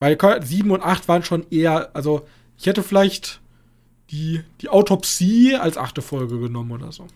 [0.00, 2.26] Weil 7 und 8 waren schon eher, also
[2.58, 3.40] ich hätte vielleicht
[4.10, 7.06] die, die Autopsie als achte Folge genommen oder so.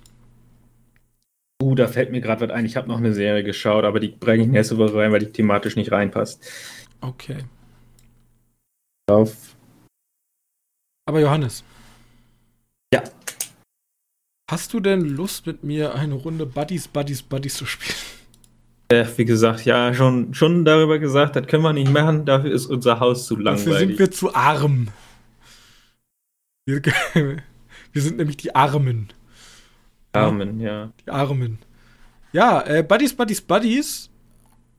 [1.62, 2.64] Uh, da fällt mir gerade was ein.
[2.64, 5.32] Ich habe noch eine Serie geschaut, aber die bringe ich nächste Woche rein, weil die
[5.32, 6.40] thematisch nicht reinpasst.
[7.00, 7.44] Okay.
[9.10, 9.56] Auf.
[11.06, 11.64] Aber Johannes.
[12.92, 13.02] Ja.
[14.50, 17.98] Hast du denn Lust mit mir eine Runde Buddies, Buddies, Buddies zu spielen?
[18.90, 22.66] Äh, wie gesagt, ja, schon, schon darüber gesagt, das können wir nicht machen, dafür ist
[22.66, 23.66] unser Haus zu langweilig.
[23.66, 24.88] Dafür sind wir zu arm.
[26.64, 26.82] Wir,
[27.92, 29.08] wir sind nämlich die Armen.
[30.12, 30.90] Armen, ja.
[31.04, 31.58] Die Armen.
[32.32, 34.10] Ja, äh, Buddies, Buddies, Buddies.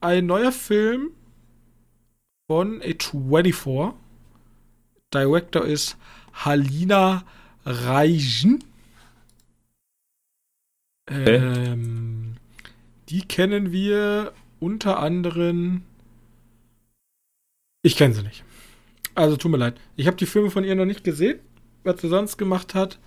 [0.02, 1.12] Ein neuer Film
[2.48, 3.94] von A24.
[5.14, 5.98] Director ist
[6.34, 7.24] Halina
[7.70, 8.64] Reichen.
[11.10, 11.36] Okay.
[11.36, 12.36] Ähm,
[13.10, 15.84] die kennen wir unter anderem.
[17.82, 18.44] Ich kenne sie nicht.
[19.16, 19.80] Also tut mir leid.
[19.96, 21.40] Ich habe die Filme von ihr noch nicht gesehen,
[21.84, 23.00] was sie sonst gemacht hat.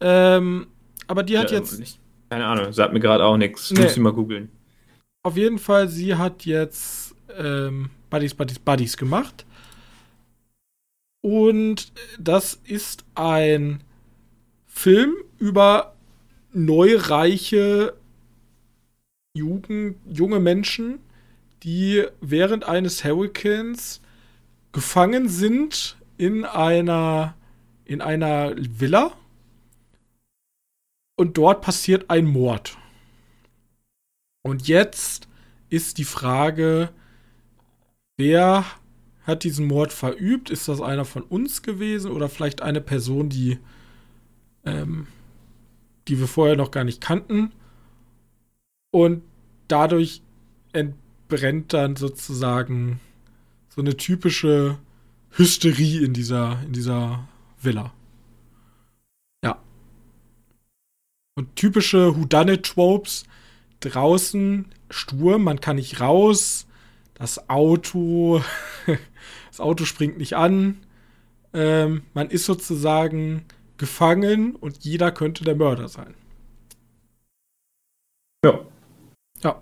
[0.00, 0.66] Ähm,
[1.06, 1.78] aber die hat ja, jetzt.
[1.78, 1.98] Ich
[2.30, 3.70] Keine Ahnung, sagt mir gerade auch nichts.
[3.70, 3.82] Nee.
[3.82, 4.50] Muss ich mal googeln.
[5.24, 9.46] Auf jeden Fall, sie hat jetzt ähm, Buddies, Buddies, Buddies gemacht.
[11.22, 13.82] Und das ist ein
[14.66, 15.94] Film über
[16.52, 17.94] neureiche
[19.34, 20.98] Jugend, junge Menschen,
[21.62, 24.02] die während eines Hurricanes
[24.72, 27.34] gefangen sind in einer,
[27.84, 29.12] in einer Villa.
[31.16, 32.76] Und dort passiert ein Mord.
[34.42, 35.28] Und jetzt
[35.70, 36.90] ist die Frage,
[38.16, 38.64] wer
[39.24, 40.50] hat diesen Mord verübt?
[40.50, 43.58] Ist das einer von uns gewesen oder vielleicht eine Person, die,
[44.64, 45.06] ähm,
[46.08, 47.52] die wir vorher noch gar nicht kannten?
[48.90, 49.22] Und
[49.68, 50.22] dadurch
[50.72, 53.00] entbrennt dann sozusagen
[53.68, 54.78] so eine typische
[55.30, 57.26] Hysterie in dieser, in dieser
[57.60, 57.92] Villa.
[59.42, 59.58] Ja.
[61.34, 63.24] Und typische Whodunit-Tropes
[63.80, 66.66] draußen Sturm, man kann nicht raus.
[67.14, 68.42] Das Auto,
[69.52, 70.78] das Auto springt nicht an.
[71.52, 73.44] Ähm, man ist sozusagen
[73.76, 76.14] gefangen und jeder könnte der Mörder sein.
[78.42, 78.60] Ja.
[79.42, 79.60] Ja.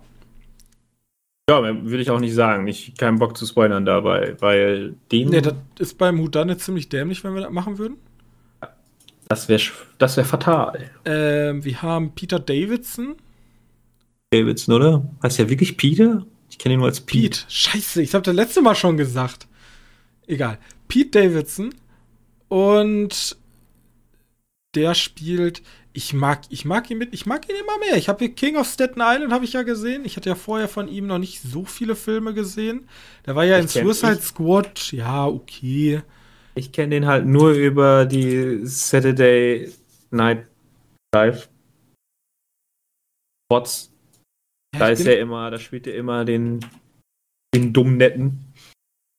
[1.49, 2.65] Ja, würde ich auch nicht sagen.
[2.67, 5.29] Ich keinen Bock zu spoilern dabei, weil den.
[5.29, 7.97] Nee, das ist beim Whodunit ziemlich dämlich, wenn wir das machen würden.
[9.27, 9.61] das wäre
[9.97, 10.89] das wär fatal.
[11.03, 13.15] Ähm, wir haben Peter Davidson.
[14.29, 15.05] Davidson, oder?
[15.21, 16.25] Heißt ja wirklich Peter?
[16.49, 17.41] Ich kenne ihn nur als Pete.
[17.41, 17.51] Pete.
[17.51, 19.47] Scheiße, ich habe das letzte Mal schon gesagt.
[20.27, 20.57] Egal.
[20.87, 21.73] Pete Davidson.
[22.47, 23.37] Und
[24.75, 25.61] der spielt.
[25.93, 27.97] Ich mag, ich mag ihn mit, ich mag ihn immer mehr.
[27.97, 30.05] Ich habe King of Staten Island habe ich ja gesehen.
[30.05, 32.87] Ich hatte ja vorher von ihm noch nicht so viele Filme gesehen.
[33.25, 34.91] Der war ja Ich in kenn- Suicide ich- Squad.
[34.93, 36.01] Ja, okay.
[36.55, 39.73] Ich kenne den halt nur über die Saturday
[40.11, 40.47] Night
[41.13, 41.49] Live
[43.49, 43.91] Spots.
[44.73, 46.61] Ja, Da ist er immer, da spielt er immer den,
[47.53, 48.50] den dummen Netten.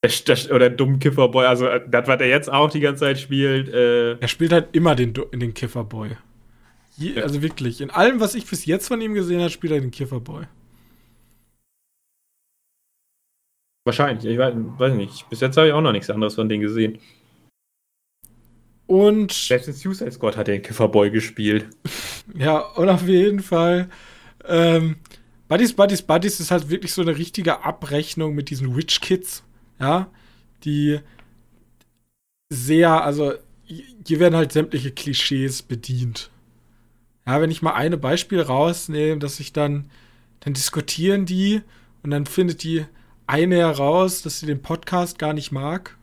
[0.04, 1.46] Der, der, oder dummen Kifferboy.
[1.46, 3.68] Also, äh, das, was er jetzt auch die ganze Zeit spielt.
[3.68, 6.10] Äh, Er spielt halt immer den, den Kifferboy.
[6.96, 7.22] Je, Ja.
[7.22, 9.90] Also wirklich, in allem, was ich bis jetzt von ihm gesehen habe, spielt er den
[9.90, 10.44] Kifferboy.
[13.84, 15.28] wahrscheinlich, ich weiß, weiß nicht.
[15.28, 16.98] Bis jetzt habe ich auch noch nichts anderes von denen gesehen.
[18.86, 21.66] Und Selbst in Suicide Squad hat er den Kifferboy gespielt.
[22.36, 23.88] ja, und auf jeden Fall,
[24.46, 24.96] ähm,
[25.48, 29.44] Buddies, Buddies, Buddies ist halt wirklich so eine richtige Abrechnung mit diesen Rich Kids,
[29.82, 30.06] ja,
[30.64, 31.00] die
[32.48, 33.32] sehr, also
[34.06, 36.30] hier werden halt sämtliche Klischees bedient.
[37.26, 39.90] Ja, wenn ich mal eine Beispiel rausnehme, dass ich dann,
[40.40, 41.62] dann diskutieren die
[42.02, 42.84] und dann findet die
[43.26, 45.96] eine heraus, dass sie den Podcast gar nicht mag.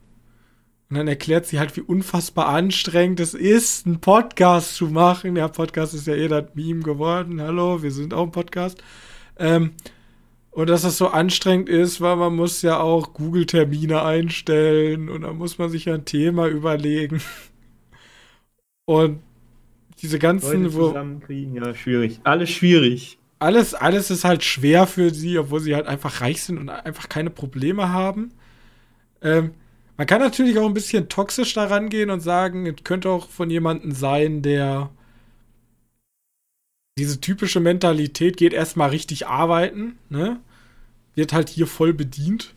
[0.90, 5.36] Und dann erklärt sie halt, wie unfassbar anstrengend es ist, einen Podcast zu machen.
[5.36, 7.40] Der Podcast ist ja eh das Meme geworden.
[7.40, 8.82] Hallo, wir sind auch ein Podcast.
[9.38, 9.74] Ähm,
[10.60, 15.38] und dass das so anstrengend ist, weil man muss ja auch Google-Termine einstellen und dann
[15.38, 17.22] muss man sich ja ein Thema überlegen.
[18.84, 19.22] Und
[20.02, 22.20] diese ganzen, Leute zusammenkriegen, ja, schwierig.
[22.26, 23.20] Alles schwierig.
[23.40, 27.08] alles, alles ist halt schwer für sie, obwohl sie halt einfach reich sind und einfach
[27.08, 28.34] keine Probleme haben.
[29.22, 29.52] Ähm,
[29.96, 33.50] man kann natürlich auch ein bisschen toxisch daran gehen und sagen, es könnte auch von
[33.50, 34.90] jemandem sein, der
[36.98, 40.42] diese typische Mentalität geht erstmal richtig arbeiten, ne?
[41.16, 42.54] Wird halt hier voll bedient.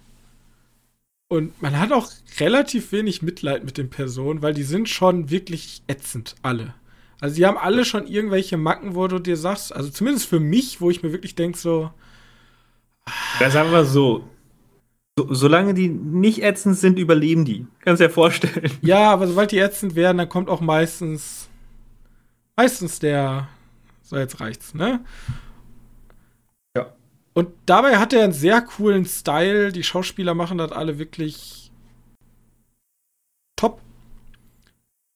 [1.28, 5.82] Und man hat auch relativ wenig Mitleid mit den Personen, weil die sind schon wirklich
[5.86, 6.74] ätzend, alle.
[7.20, 10.80] Also die haben alle schon irgendwelche Macken, wo du dir sagst, also zumindest für mich,
[10.80, 11.90] wo ich mir wirklich denke, so,
[13.38, 14.28] Das sagen wir so.
[15.18, 15.32] so.
[15.32, 17.66] Solange die nicht ätzend sind, überleben die.
[17.80, 18.70] Kannst dir vorstellen.
[18.82, 21.48] ja, aber sobald die ätzend werden, dann kommt auch meistens,
[22.57, 23.48] meistens der,
[24.03, 25.00] so jetzt reicht's, ne?
[27.34, 27.42] Ja.
[27.42, 29.72] Und dabei hat er einen sehr coolen Style.
[29.72, 31.70] Die Schauspieler machen das alle wirklich
[33.56, 33.80] top.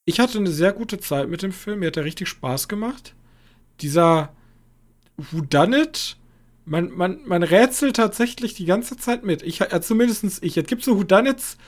[0.05, 1.81] Ich hatte eine sehr gute Zeit mit dem Film.
[1.81, 3.15] Mir hat er richtig Spaß gemacht.
[3.81, 4.33] Dieser
[5.17, 6.17] Whodunit,
[6.65, 9.43] man, man, man rätselt tatsächlich die ganze Zeit mit.
[9.43, 10.57] Ich, äh, zumindest ich.
[10.57, 11.59] Es gibt so Whodunits,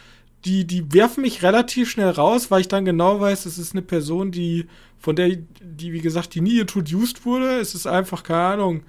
[0.44, 3.82] die, die werfen mich relativ schnell raus, weil ich dann genau weiß, es ist eine
[3.82, 4.66] Person, die,
[4.98, 7.58] von der, die, wie gesagt, die nie introduced wurde.
[7.58, 8.82] Es ist einfach, keine Ahnung,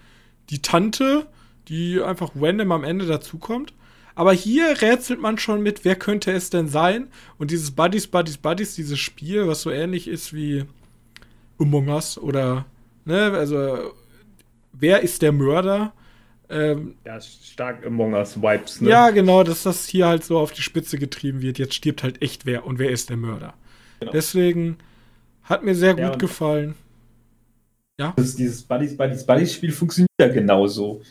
[0.49, 1.27] die Tante,
[1.69, 3.73] die einfach random am Ende dazukommt.
[4.15, 7.07] Aber hier rätselt man schon mit, wer könnte es denn sein?
[7.37, 10.65] Und dieses Buddies, Buddies, Buddies, dieses Spiel, was so ähnlich ist wie
[11.57, 12.65] Among Us oder,
[13.05, 13.93] ne, also,
[14.73, 15.93] wer ist der Mörder?
[16.49, 20.63] Ähm, Ja, stark Among Us Vibes, ja, genau, dass das hier halt so auf die
[20.63, 21.57] Spitze getrieben wird.
[21.57, 23.53] Jetzt stirbt halt echt wer und wer ist der Mörder.
[23.99, 24.11] Genau.
[24.11, 24.77] Deswegen
[25.43, 26.75] hat mir sehr Ja, gut gefallen.
[27.99, 28.13] Ja.
[28.15, 31.01] Das, dieses Buddies, Buddies, Buddies-Spiel funktioniert ja genauso.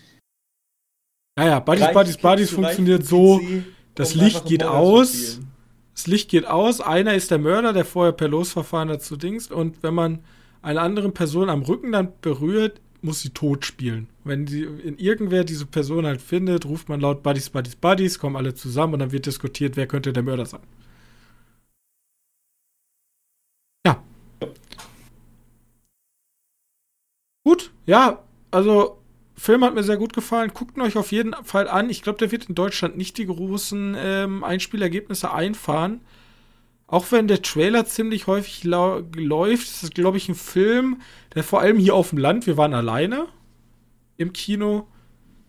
[1.39, 3.41] Naja, Buddies, Buddies, Buddies funktioniert so,
[3.95, 5.39] das Licht geht aus.
[5.95, 9.53] Das Licht geht aus, einer ist der Mörder, der vorher per Losverfahren dazu dingst.
[9.53, 10.19] Und wenn man
[10.63, 14.09] eine andere Person am Rücken dann berührt, muss sie tot spielen.
[14.25, 18.35] Wenn sie in irgendwer diese Person halt findet, ruft man laut Buddies, Buddies, Buddies, kommen
[18.35, 20.63] alle zusammen und dann wird diskutiert, wer könnte der Mörder sein.
[23.87, 24.03] Ja.
[27.45, 28.99] Gut, ja, also
[29.39, 30.51] Film hat mir sehr gut gefallen.
[30.53, 31.91] Guckt ihn euch auf jeden Fall an.
[31.91, 36.01] Ich glaube, der wird in Deutschland nicht die großen ähm, Einspielergebnisse einfahren.
[36.89, 41.01] Auch wenn der Trailer ziemlich häufig läuft, ist das, glaube ich, ein Film,
[41.35, 43.27] der vor allem hier auf dem Land, wir waren alleine
[44.17, 44.89] im Kino.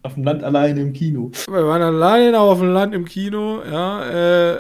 [0.04, 1.32] Auf dem Land alleine im Kino.
[1.48, 4.54] Wir waren alleine auf dem Land im Kino, ja.
[4.56, 4.60] Äh,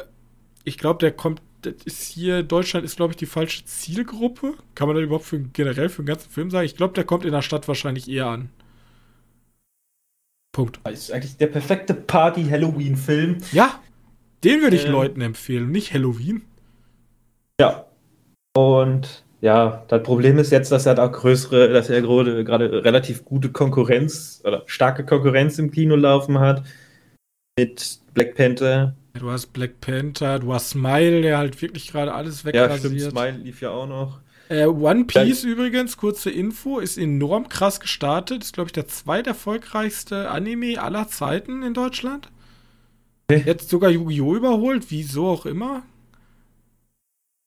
[0.63, 4.53] ich glaube, der kommt, das ist hier, Deutschland ist, glaube ich, die falsche Zielgruppe.
[4.73, 6.65] Kann man das überhaupt für, generell für einen ganzen Film sagen?
[6.65, 8.49] Ich glaube, der kommt in der Stadt wahrscheinlich eher an.
[10.51, 10.79] Punkt.
[10.83, 13.37] Das ist eigentlich der perfekte Party-Halloween-Film.
[13.51, 13.79] Ja,
[14.43, 16.43] den würde ich ähm, Leuten empfehlen, nicht Halloween.
[17.59, 17.85] Ja.
[18.55, 23.23] Und ja, das Problem ist jetzt, dass er da größere, dass er gerade, gerade relativ
[23.23, 26.63] gute Konkurrenz oder starke Konkurrenz im Kino laufen hat.
[27.57, 28.95] Mit Black Panther.
[29.13, 32.83] Du hast Black Panther, du hast Smile, der halt wirklich gerade alles wegrasiert.
[32.83, 34.19] Ja, stimmt, Smile lief ja auch noch.
[34.49, 35.49] Äh, One Piece ja.
[35.49, 38.43] übrigens, kurze Info, ist enorm krass gestartet.
[38.43, 42.29] Ist, glaube ich, der zweiterfolgreichste Anime aller Zeiten in Deutschland.
[43.29, 43.43] Okay.
[43.45, 44.35] Jetzt sogar Yu-Gi-Oh!
[44.35, 45.83] überholt, wieso auch immer.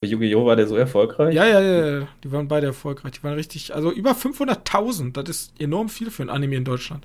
[0.05, 0.47] Yu-Gi-Oh!
[0.47, 1.35] war der so erfolgreich?
[1.35, 3.13] Ja, ja, ja, die waren beide erfolgreich.
[3.15, 5.13] Die waren richtig, also über 500.000.
[5.13, 7.05] Das ist enorm viel für ein Anime in Deutschland.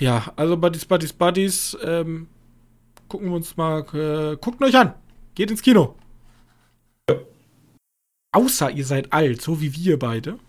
[0.00, 1.78] Ja, also Buddies, Buddies, Buddies.
[1.84, 2.26] Ähm,
[3.06, 4.94] gucken wir uns mal, äh, guckt euch an.
[5.36, 5.94] Geht ins Kino.
[8.34, 10.40] Außer ihr seid alt, so wie wir beide.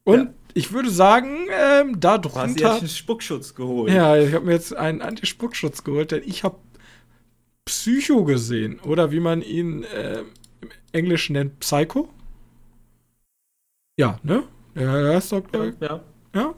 [0.03, 0.33] Und ja.
[0.53, 2.43] ich würde sagen, ähm, da drunter.
[2.45, 3.93] Hast du einen Spuckschutz geholt?
[3.93, 6.57] Ja, ich habe mir jetzt einen Anti-Spuckschutz geholt, denn ich habe
[7.69, 8.79] Psycho gesehen.
[8.79, 10.23] Oder wie man ihn äh,
[10.61, 12.09] im Englischen nennt, Psycho.
[13.97, 14.43] Ja, ne?
[14.75, 15.43] Ja, der ist doch.
[15.53, 15.65] Ja.
[15.79, 16.03] Ja,
[16.33, 16.55] ja?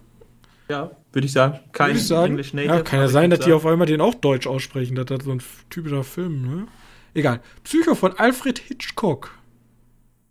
[0.69, 1.59] ja würde ich sagen.
[1.73, 2.73] Kein ich sagen, English Native.
[2.73, 3.49] Ja, kann ja sein, dass sagen.
[3.49, 4.95] die auf einmal den auch Deutsch aussprechen.
[4.95, 6.67] Das ist so ein typischer Film, ne?
[7.13, 7.41] Egal.
[7.63, 9.37] Psycho von Alfred Hitchcock.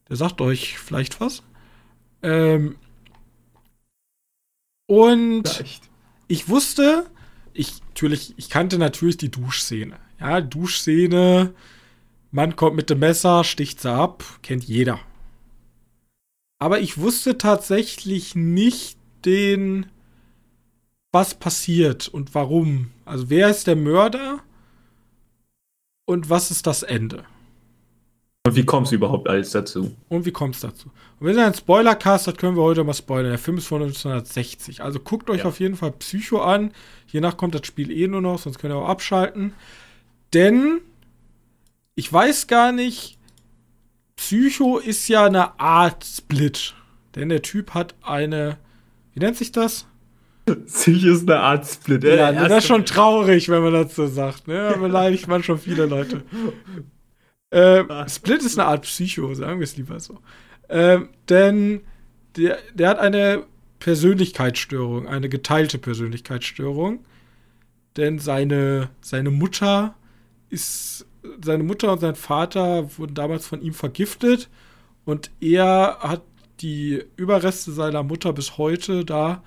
[0.09, 1.43] Der sagt euch vielleicht was.
[2.23, 2.77] Ähm,
[4.87, 5.91] und Vielleicht.
[6.27, 7.07] ich wusste,
[7.53, 9.99] ich natürlich, ich kannte natürlich die Duschszene.
[10.21, 11.55] Ja, Duschszene,
[12.31, 15.01] Mann kommt mit dem Messer, sticht sie ab, kennt jeder.
[16.59, 19.87] Aber ich wusste tatsächlich nicht den,
[21.11, 22.91] was passiert und warum.
[23.05, 24.41] Also wer ist der Mörder
[26.05, 27.25] und was ist das Ende?
[28.47, 29.95] Und wie kommt es überhaupt alles dazu?
[30.09, 30.91] Und wie kommt es dazu?
[31.19, 33.31] Und wenn ihr einen Spoilercast hat, können wir heute mal spoilern.
[33.31, 34.83] Der Film ist von 1960.
[34.83, 35.45] Also guckt euch ja.
[35.45, 36.73] auf jeden Fall Psycho an.
[37.07, 39.53] Hiernach kommt das Spiel eh nur noch, sonst könnt ihr auch abschalten.
[40.33, 40.81] Denn
[41.95, 43.19] ich weiß gar nicht,
[44.17, 46.75] Psycho ist ja eine Art Split.
[47.15, 48.59] Denn der Typ hat eine,
[49.13, 49.87] wie nennt sich das?
[50.67, 52.05] Psycho ist eine Art Split.
[52.05, 54.49] Ja, das ist schon traurig, wenn man das so sagt.
[54.49, 54.71] Ne?
[54.73, 56.23] Da beleidigt man schon viele Leute.
[57.51, 60.21] Äh, Split ist eine Art Psycho, sagen wir es lieber so.
[60.69, 61.81] Äh, denn
[62.37, 63.45] der, der hat eine
[63.81, 67.05] Persönlichkeitsstörung, eine geteilte Persönlichkeitsstörung.
[67.97, 69.97] Denn seine, seine Mutter
[70.51, 71.07] ist,
[71.43, 74.49] seine Mutter und sein Vater wurden damals von ihm vergiftet
[75.05, 76.23] und er hat
[76.61, 79.43] die Überreste seiner Mutter bis heute da.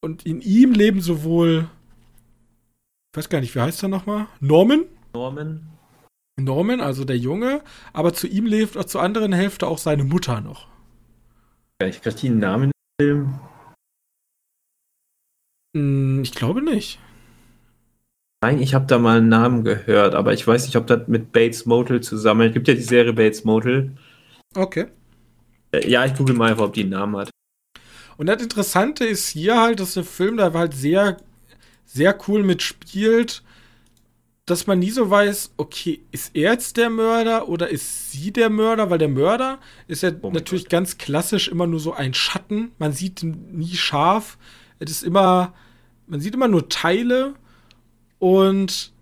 [0.00, 1.68] Und in ihm leben sowohl,
[3.12, 4.26] ich weiß gar nicht, wie heißt er nochmal?
[4.40, 4.84] Norman?
[5.12, 5.68] Norman.
[6.38, 7.62] Norman, also der Junge,
[7.92, 10.68] aber zu ihm lebt auch zur anderen Hälfte auch seine Mutter noch.
[11.80, 13.40] Kann ich gerade den Namen im Film?
[15.76, 17.00] Hm, ich glaube nicht.
[18.40, 21.32] Nein, ich habe da mal einen Namen gehört, aber ich weiß nicht, ob das mit
[21.32, 22.48] Bates Motel zusammen.
[22.48, 23.96] Es gibt ja die Serie Bates Motel.
[24.54, 24.86] Okay.
[25.72, 27.30] Äh, ja, ich google mal einfach, ob die einen Namen hat.
[28.16, 31.16] Und das Interessante ist hier halt, dass der Film da halt sehr,
[31.84, 33.42] sehr cool mitspielt,
[34.46, 38.50] dass man nie so weiß, okay, ist er jetzt der Mörder oder ist sie der
[38.50, 38.88] Mörder?
[38.88, 39.58] Weil der Mörder
[39.88, 40.70] ist ja oh natürlich Gott.
[40.70, 42.70] ganz klassisch immer nur so ein Schatten.
[42.78, 44.38] Man sieht ihn nie scharf.
[44.78, 45.54] Es ist immer,
[46.06, 47.34] man sieht immer nur Teile
[48.18, 48.92] und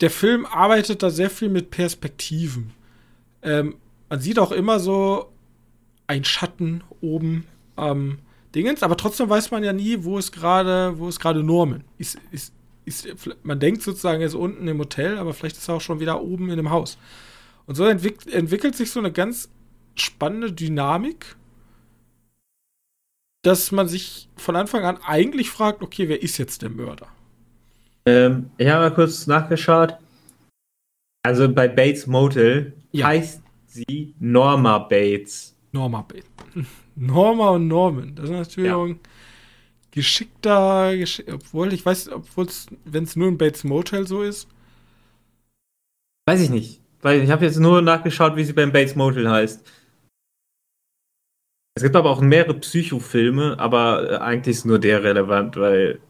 [0.00, 2.72] der Film arbeitet da sehr viel mit Perspektiven.
[3.42, 3.76] Ähm,
[4.08, 5.32] man sieht auch immer so
[6.06, 7.46] ein Schatten oben
[7.76, 8.18] am
[8.54, 11.84] Dingens, aber trotzdem weiß man ja nie, wo ist gerade, wo ist gerade Norman.
[11.98, 12.52] Ist, ist,
[12.84, 13.08] ist,
[13.42, 16.20] man denkt sozusagen, er ist unten im Hotel, aber vielleicht ist er auch schon wieder
[16.20, 16.98] oben in dem Haus.
[17.66, 19.48] Und so entwick entwickelt sich so eine ganz
[19.94, 21.36] spannende Dynamik,
[23.42, 27.08] dass man sich von Anfang an eigentlich fragt, okay, wer ist jetzt der Mörder?
[28.06, 29.96] Ähm, ich habe mal kurz nachgeschaut.
[31.24, 33.06] Also bei Bates Motel ja.
[33.06, 35.56] heißt sie Norma Bates.
[35.70, 36.28] Norma Bates.
[36.96, 38.14] Norma und Norman.
[38.14, 38.82] Das ist natürlich ja.
[38.82, 39.00] ein
[39.92, 44.48] geschickter, geschick, obwohl ich weiß, obwohl es, wenn es nur in Bates Motel so ist.
[46.26, 46.80] Weiß ich nicht.
[47.00, 49.64] Weil ich habe jetzt nur nachgeschaut, wie sie beim Bates Motel heißt.
[51.74, 56.00] Es gibt aber auch mehrere Psychofilme, aber äh, eigentlich ist nur der relevant, weil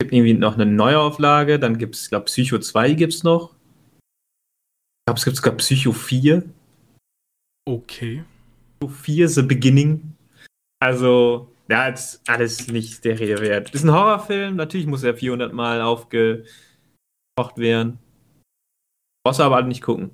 [0.00, 3.54] gibt irgendwie noch eine Neuauflage, dann gibt es, ich glaube, Psycho 2 gibt es noch.
[3.92, 6.42] Ich glaube, es gibt sogar Psycho 4.
[7.66, 8.24] Okay.
[8.80, 10.14] Psycho 4 The Beginning.
[10.80, 13.70] Also, ja, ist alles nicht der Rede wert.
[13.70, 16.46] Ist ein Horrorfilm, natürlich muss er 400 Mal aufgekocht
[17.56, 17.98] werden.
[19.24, 20.10] Brauchst du aber halt nicht gucken.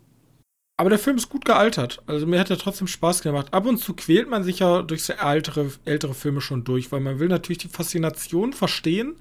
[0.80, 2.02] Aber der Film ist gut gealtert.
[2.06, 3.52] Also mir hat er trotzdem Spaß gemacht.
[3.52, 7.00] Ab und zu quält man sich ja durch so ältere, ältere Filme schon durch, weil
[7.00, 9.16] man will natürlich die Faszination verstehen,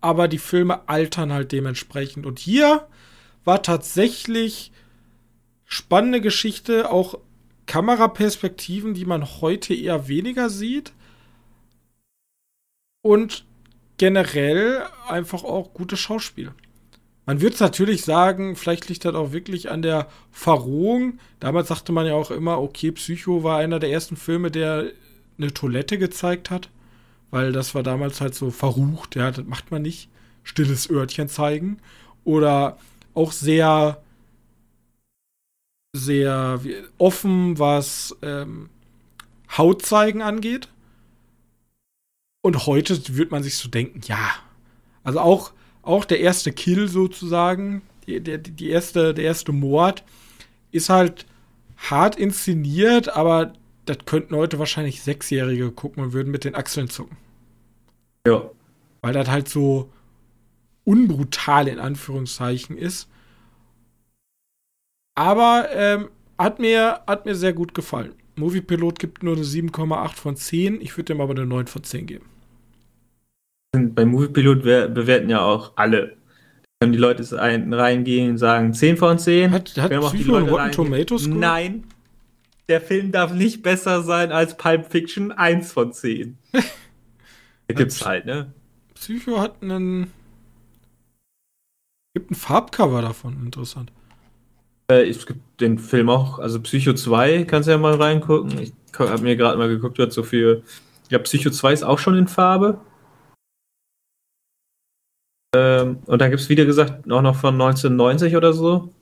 [0.00, 2.26] aber die Filme altern halt dementsprechend.
[2.26, 2.86] Und hier
[3.44, 4.72] war tatsächlich
[5.64, 7.18] spannende Geschichte, auch
[7.66, 10.92] Kameraperspektiven, die man heute eher weniger sieht.
[13.02, 13.44] Und
[13.98, 16.52] generell einfach auch gutes Schauspiel.
[17.26, 21.18] Man würde es natürlich sagen, vielleicht liegt das auch wirklich an der Verrohung.
[21.40, 24.92] Damals sagte man ja auch immer, okay, Psycho war einer der ersten Filme, der
[25.36, 26.70] eine Toilette gezeigt hat.
[27.30, 30.08] Weil das war damals halt so verrucht, ja, das macht man nicht.
[30.44, 31.78] Stilles Örtchen zeigen.
[32.24, 32.78] Oder
[33.14, 34.02] auch sehr,
[35.94, 36.60] sehr
[36.96, 38.70] offen, was ähm,
[39.56, 40.68] Hautzeigen angeht.
[42.42, 44.30] Und heute würde man sich so denken, ja.
[45.02, 45.52] Also auch
[45.88, 50.04] auch der erste Kill sozusagen, die, der, die erste, der erste Mord,
[50.70, 51.24] ist halt
[51.78, 53.54] hart inszeniert, aber
[53.88, 57.16] das könnten heute wahrscheinlich Sechsjährige gucken und würden mit den Achseln zucken.
[58.26, 58.50] Ja.
[59.02, 59.90] Weil das halt so
[60.84, 63.08] unbrutal in Anführungszeichen ist.
[65.14, 66.08] Aber ähm,
[66.38, 68.14] hat, mir, hat mir sehr gut gefallen.
[68.36, 70.80] Movie Pilot gibt nur eine 7,8 von 10.
[70.80, 72.26] Ich würde dem aber eine 9 von 10 geben
[73.72, 76.16] bei Moviepilot bewerten ja auch alle.
[76.80, 79.50] Können die Leute reingehen und sagen 10 von 10?
[79.50, 81.26] Hat, hat Psycho die Leute Rotten Tomatoes?
[81.26, 81.84] Nein.
[82.68, 86.36] Der Film darf nicht besser sein als Pulp Fiction 1 von 10.
[86.52, 88.52] da gibt's halt, ne?
[88.94, 90.12] Psycho hat einen.
[92.14, 93.90] Gibt ein Farbcover davon, interessant.
[94.90, 98.58] Äh, es gibt den Film auch, also Psycho 2, kannst du ja mal reingucken.
[98.58, 100.62] Ich habe mir gerade mal geguckt, was so viel.
[101.10, 102.80] Ja, Psycho 2 ist auch schon in Farbe.
[105.56, 108.92] Ähm, und dann gibt es, wie gesagt, auch noch von 1990 oder so.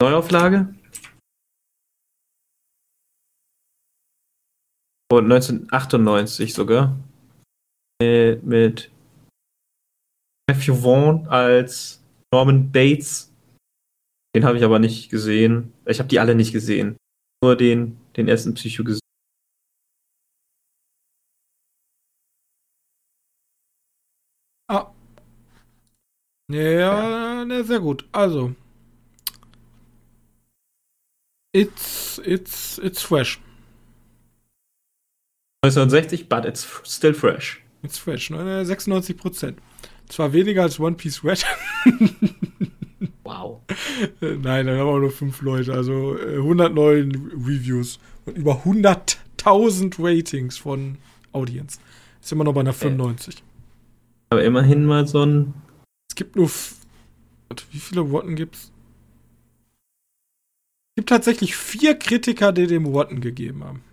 [0.00, 0.74] Neuauflage.
[5.10, 6.96] Und 1998 sogar.
[8.00, 8.90] Mit, mit
[10.48, 12.02] Matthew Vaughn als
[12.32, 13.32] Norman Bates.
[14.34, 15.72] Den habe ich aber nicht gesehen.
[15.86, 16.96] Ich habe die alle nicht gesehen.
[17.42, 19.00] Nur den, den ersten Psycho gesehen.
[26.50, 28.04] Ja, ja, sehr gut.
[28.10, 28.54] Also.
[31.52, 33.40] It's, it's, it's fresh.
[35.62, 37.60] 1960, but it's still fresh.
[37.82, 39.14] It's fresh, 96 ne?
[39.14, 39.58] Prozent.
[40.08, 41.44] Zwar weniger als One Piece Red.
[43.24, 43.60] wow.
[44.20, 50.58] Nein, dann haben wir nur fünf Leute, also 109 äh, Reviews und über 100.000 Ratings
[50.58, 50.98] von
[51.32, 51.78] Audience.
[52.20, 53.42] Ist immer noch bei einer 95.
[54.30, 55.54] Aber immerhin mal so ein
[56.10, 56.50] es gibt nur.
[57.70, 58.72] Wie viele Rotten gibt's?
[60.90, 63.84] Es gibt tatsächlich vier Kritiker, die dem Rotten gegeben haben.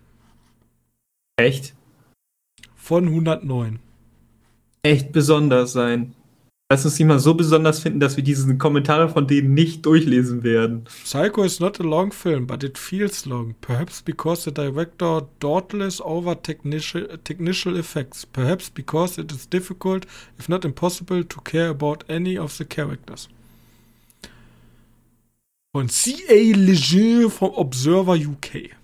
[1.38, 1.73] Echt?
[2.75, 3.79] Von 109.
[4.83, 6.15] Echt besonders sein.
[6.69, 10.43] Lass uns die mal so besonders finden, dass wir diese Kommentare von denen nicht durchlesen
[10.43, 10.83] werden.
[11.05, 13.55] Psycho is not a long film, but it feels long.
[13.61, 18.25] Perhaps because the director dawdles over technical, technical effects.
[18.25, 20.05] Perhaps because it is difficult,
[20.38, 23.29] if not impossible, to care about any of the characters.
[25.73, 26.51] Von C.A.
[26.53, 28.76] Leger vom Observer UK.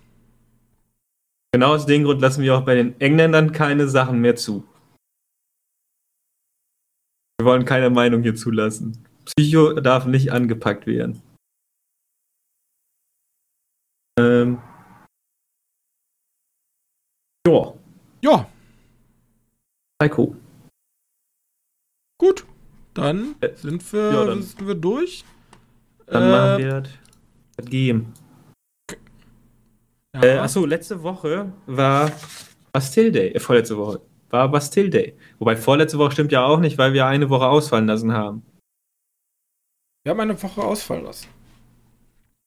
[1.54, 4.66] Genau aus dem Grund lassen wir auch bei den Engländern keine Sachen mehr zu.
[7.38, 9.06] Wir wollen keine Meinung hier zulassen.
[9.24, 11.22] Psycho darf nicht angepackt werden.
[14.18, 14.60] Ähm.
[17.46, 17.72] Ja.
[18.24, 18.50] Ja.
[20.02, 20.34] Psycho.
[22.20, 22.44] Gut.
[22.94, 25.24] Dann Äh, sind wir, ja, dann- sind wir durch.
[26.06, 26.90] Dann Äh, machen wir das.
[27.58, 28.12] Das Game.
[30.14, 30.22] Ja.
[30.22, 32.10] Äh, achso, letzte Woche war
[32.72, 33.30] Bastille Day.
[33.32, 34.00] Äh, vorletzte Woche
[34.30, 35.14] war Bastille Day.
[35.38, 38.42] Wobei vorletzte Woche stimmt ja auch nicht, weil wir eine Woche ausfallen lassen haben.
[40.04, 41.28] Wir haben eine Woche ausfallen lassen.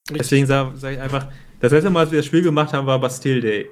[0.10, 0.18] Richtig.
[0.20, 1.28] Deswegen sage sag ich einfach,
[1.60, 3.70] das letzte Mal, als wir das Spiel gemacht haben, war Bastille Day.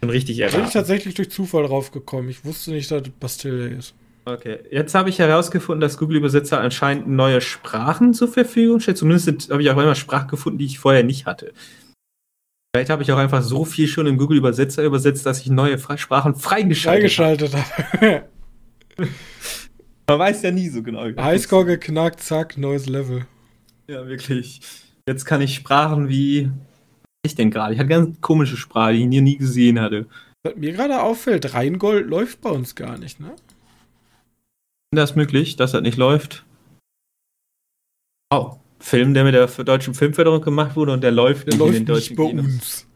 [0.00, 0.72] Schon richtig Da bin ich erraten.
[0.72, 2.28] tatsächlich durch Zufall drauf gekommen.
[2.28, 3.94] Ich wusste nicht, dass Bastille Day ist.
[4.26, 8.96] Okay, jetzt habe ich herausgefunden, dass Google Übersetzer anscheinend neue Sprachen zur Verfügung stellt.
[8.96, 11.52] Zumindest habe ich auch immer Sprachen gefunden, die ich vorher nicht hatte.
[12.74, 15.78] Vielleicht habe ich auch einfach so viel schon im Google Übersetzer übersetzt, dass ich neue
[15.78, 17.30] Sprachen freigeschaltet habe.
[17.30, 18.28] Eingeschaltet habe.
[20.08, 21.04] Man weiß ja nie so genau.
[21.16, 23.26] Highscore geknackt, zack, neues Level.
[23.86, 24.60] Ja, wirklich.
[25.08, 26.50] Jetzt kann ich Sprachen wie.
[27.24, 27.74] Ich denn gerade?
[27.74, 30.06] Ich hatte ganz komische Sprache, die ich nie gesehen hatte.
[30.42, 33.36] Was mir gerade auffällt, Rheingold läuft bei uns gar nicht, ne?
[34.92, 36.44] Ist das möglich, dass das nicht läuft?
[38.32, 41.76] Oh, Film, der mit der deutschen Filmförderung gemacht wurde und der läuft Der nicht läuft
[41.76, 42.44] in den nicht deutschen bei Kinos.
[42.44, 42.86] uns.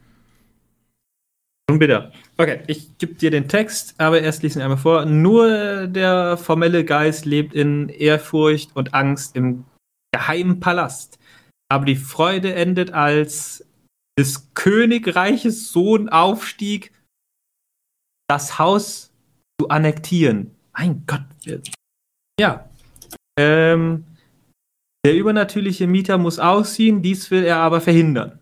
[1.70, 2.12] Schon bitter.
[2.36, 5.06] Okay, ich gebe dir den Text, aber erst lesen wir einmal vor.
[5.06, 9.64] Nur der formelle Geist lebt in Ehrfurcht und Angst im
[10.12, 11.18] geheimen Palast.
[11.70, 13.66] Aber die Freude endet, als
[14.18, 16.92] des Königreiches Sohn aufstieg,
[18.28, 19.10] das Haus
[19.60, 20.54] zu annektieren.
[20.72, 21.24] Mein Gott.
[22.38, 22.68] Ja.
[23.38, 24.04] Ähm,
[25.04, 28.38] der übernatürliche Mieter muss ausziehen, dies will er aber verhindern.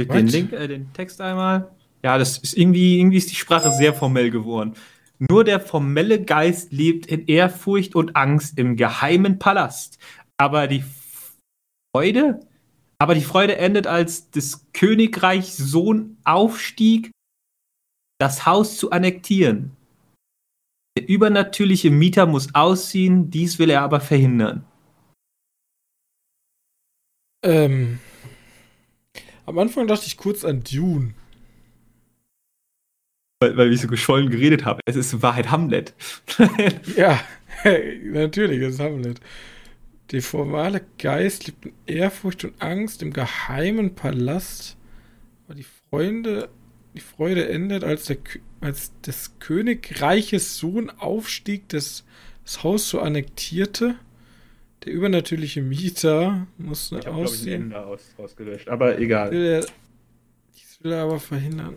[0.00, 0.32] Den, What?
[0.32, 1.70] Link, äh, den Text einmal.
[2.04, 4.74] Ja, das ist irgendwie, irgendwie ist die Sprache sehr formell geworden.
[5.18, 9.98] Nur der formelle Geist lebt in Ehrfurcht und Angst im geheimen Palast.
[10.36, 10.84] Aber die
[11.92, 12.40] Freude,
[12.98, 17.10] aber die Freude endet, als des Königreichs Sohn aufstieg,
[18.20, 19.76] das Haus zu annektieren.
[20.98, 24.64] Der übernatürliche Mieter muss ausziehen, dies will er aber verhindern.
[27.44, 28.00] Ähm,
[29.46, 31.14] am Anfang dachte ich kurz an Dune.
[33.40, 34.80] Weil, weil ich so geschwollen geredet habe.
[34.86, 35.94] Es ist in Wahrheit Hamlet.
[36.96, 37.22] Ja,
[38.02, 39.20] natürlich, das ist Hamlet.
[40.10, 44.76] Der formale Geist lebt in Ehrfurcht und Angst im geheimen Palast.
[45.46, 46.48] Aber die Freunde,
[46.94, 52.04] die Freude endet, als, der, Kö- als des Königreiches Sohn aufstieg, das,
[52.44, 53.94] das Haus so annektierte.
[54.84, 57.62] Der übernatürliche Mieter muss Ich habe, glaube ich, aussehen.
[57.62, 58.68] Ende aus, ausgelöscht.
[58.68, 59.30] Aber egal.
[59.32, 59.66] Will er,
[60.54, 61.76] dies will er aber verhindern.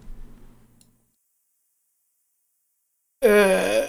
[3.24, 3.84] Äh,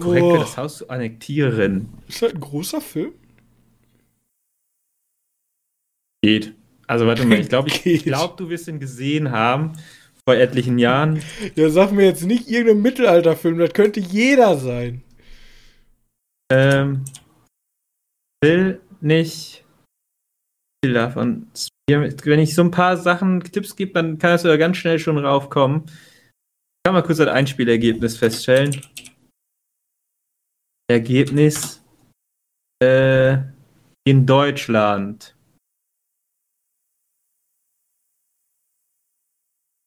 [0.00, 0.36] Korrekt, Oh.
[0.38, 1.88] das Haus zu annektieren.
[2.08, 3.12] ist halt ein großer Film.
[6.22, 6.54] Geht.
[6.86, 8.02] Also warte mal, ich glaube, ich Geht.
[8.04, 9.72] glaub, du wirst ihn gesehen haben
[10.28, 11.22] vor etlichen Jahren.
[11.54, 15.02] Ja, sag mir jetzt nicht irgendein Mittelalterfilm, das könnte jeder sein.
[16.52, 17.04] Ähm,
[18.42, 19.64] will nicht
[20.84, 21.48] viel davon.
[21.88, 25.18] Wenn ich so ein paar Sachen, Tipps gebe, dann kannst du da ganz schnell schon
[25.18, 25.84] raufkommen.
[25.86, 28.80] Ich kann mal kurz das Einspielergebnis feststellen.
[30.90, 31.82] Ergebnis
[32.82, 33.38] äh,
[34.06, 35.33] in Deutschland.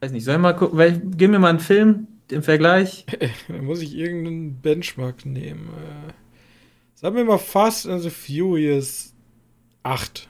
[0.00, 3.06] Weiß nicht, soll ich mal gucken, weil, gib mir mal einen Film im Vergleich.
[3.48, 5.68] da muss ich irgendeinen Benchmark nehmen.
[5.68, 6.12] Äh,
[6.94, 9.14] sagen wir mal Fast and the Furious
[9.82, 10.28] 8.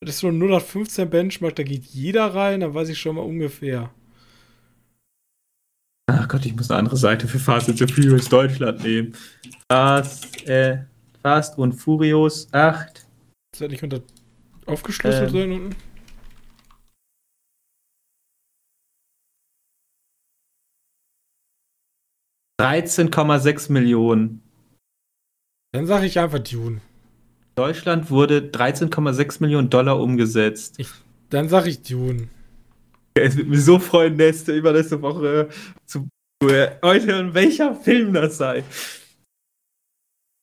[0.00, 3.22] Das ist so ein 015 Benchmark, da geht jeder rein, dann weiß ich schon mal
[3.22, 3.90] ungefähr.
[6.10, 9.14] Ach Gott, ich muss eine andere Seite für Fast and the Furious Deutschland nehmen.
[9.70, 10.84] Fast, äh,
[11.22, 13.06] Fast und Furious 8.
[13.52, 14.00] Ist das nicht unter
[14.64, 15.76] aufgeschlüsselt ähm, sein unten?
[22.60, 24.42] ...13,6 Millionen.
[25.72, 26.80] Dann sage ich einfach Dune.
[27.54, 30.76] Deutschland wurde 13,6 Millionen Dollar umgesetzt.
[30.78, 30.88] Ich,
[31.28, 32.28] dann sage ich Dune.
[33.22, 35.48] Es wird mich so freuen, nächste, übernächste Woche
[35.86, 36.08] zu
[36.42, 38.64] erläutern, welcher Film das sei.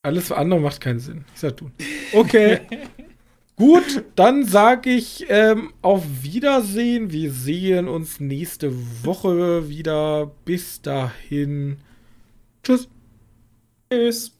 [0.04, 1.26] Alles andere macht keinen Sinn.
[1.34, 1.72] Ich sag Dune.
[2.14, 2.62] Okay.
[3.58, 7.12] Gut, dann sage ich ähm, auf Wiedersehen.
[7.12, 8.74] Wir sehen uns nächste
[9.04, 10.32] Woche wieder.
[10.44, 11.78] Bis dahin.
[12.64, 12.90] Tschüss.
[13.90, 14.35] Tschüss.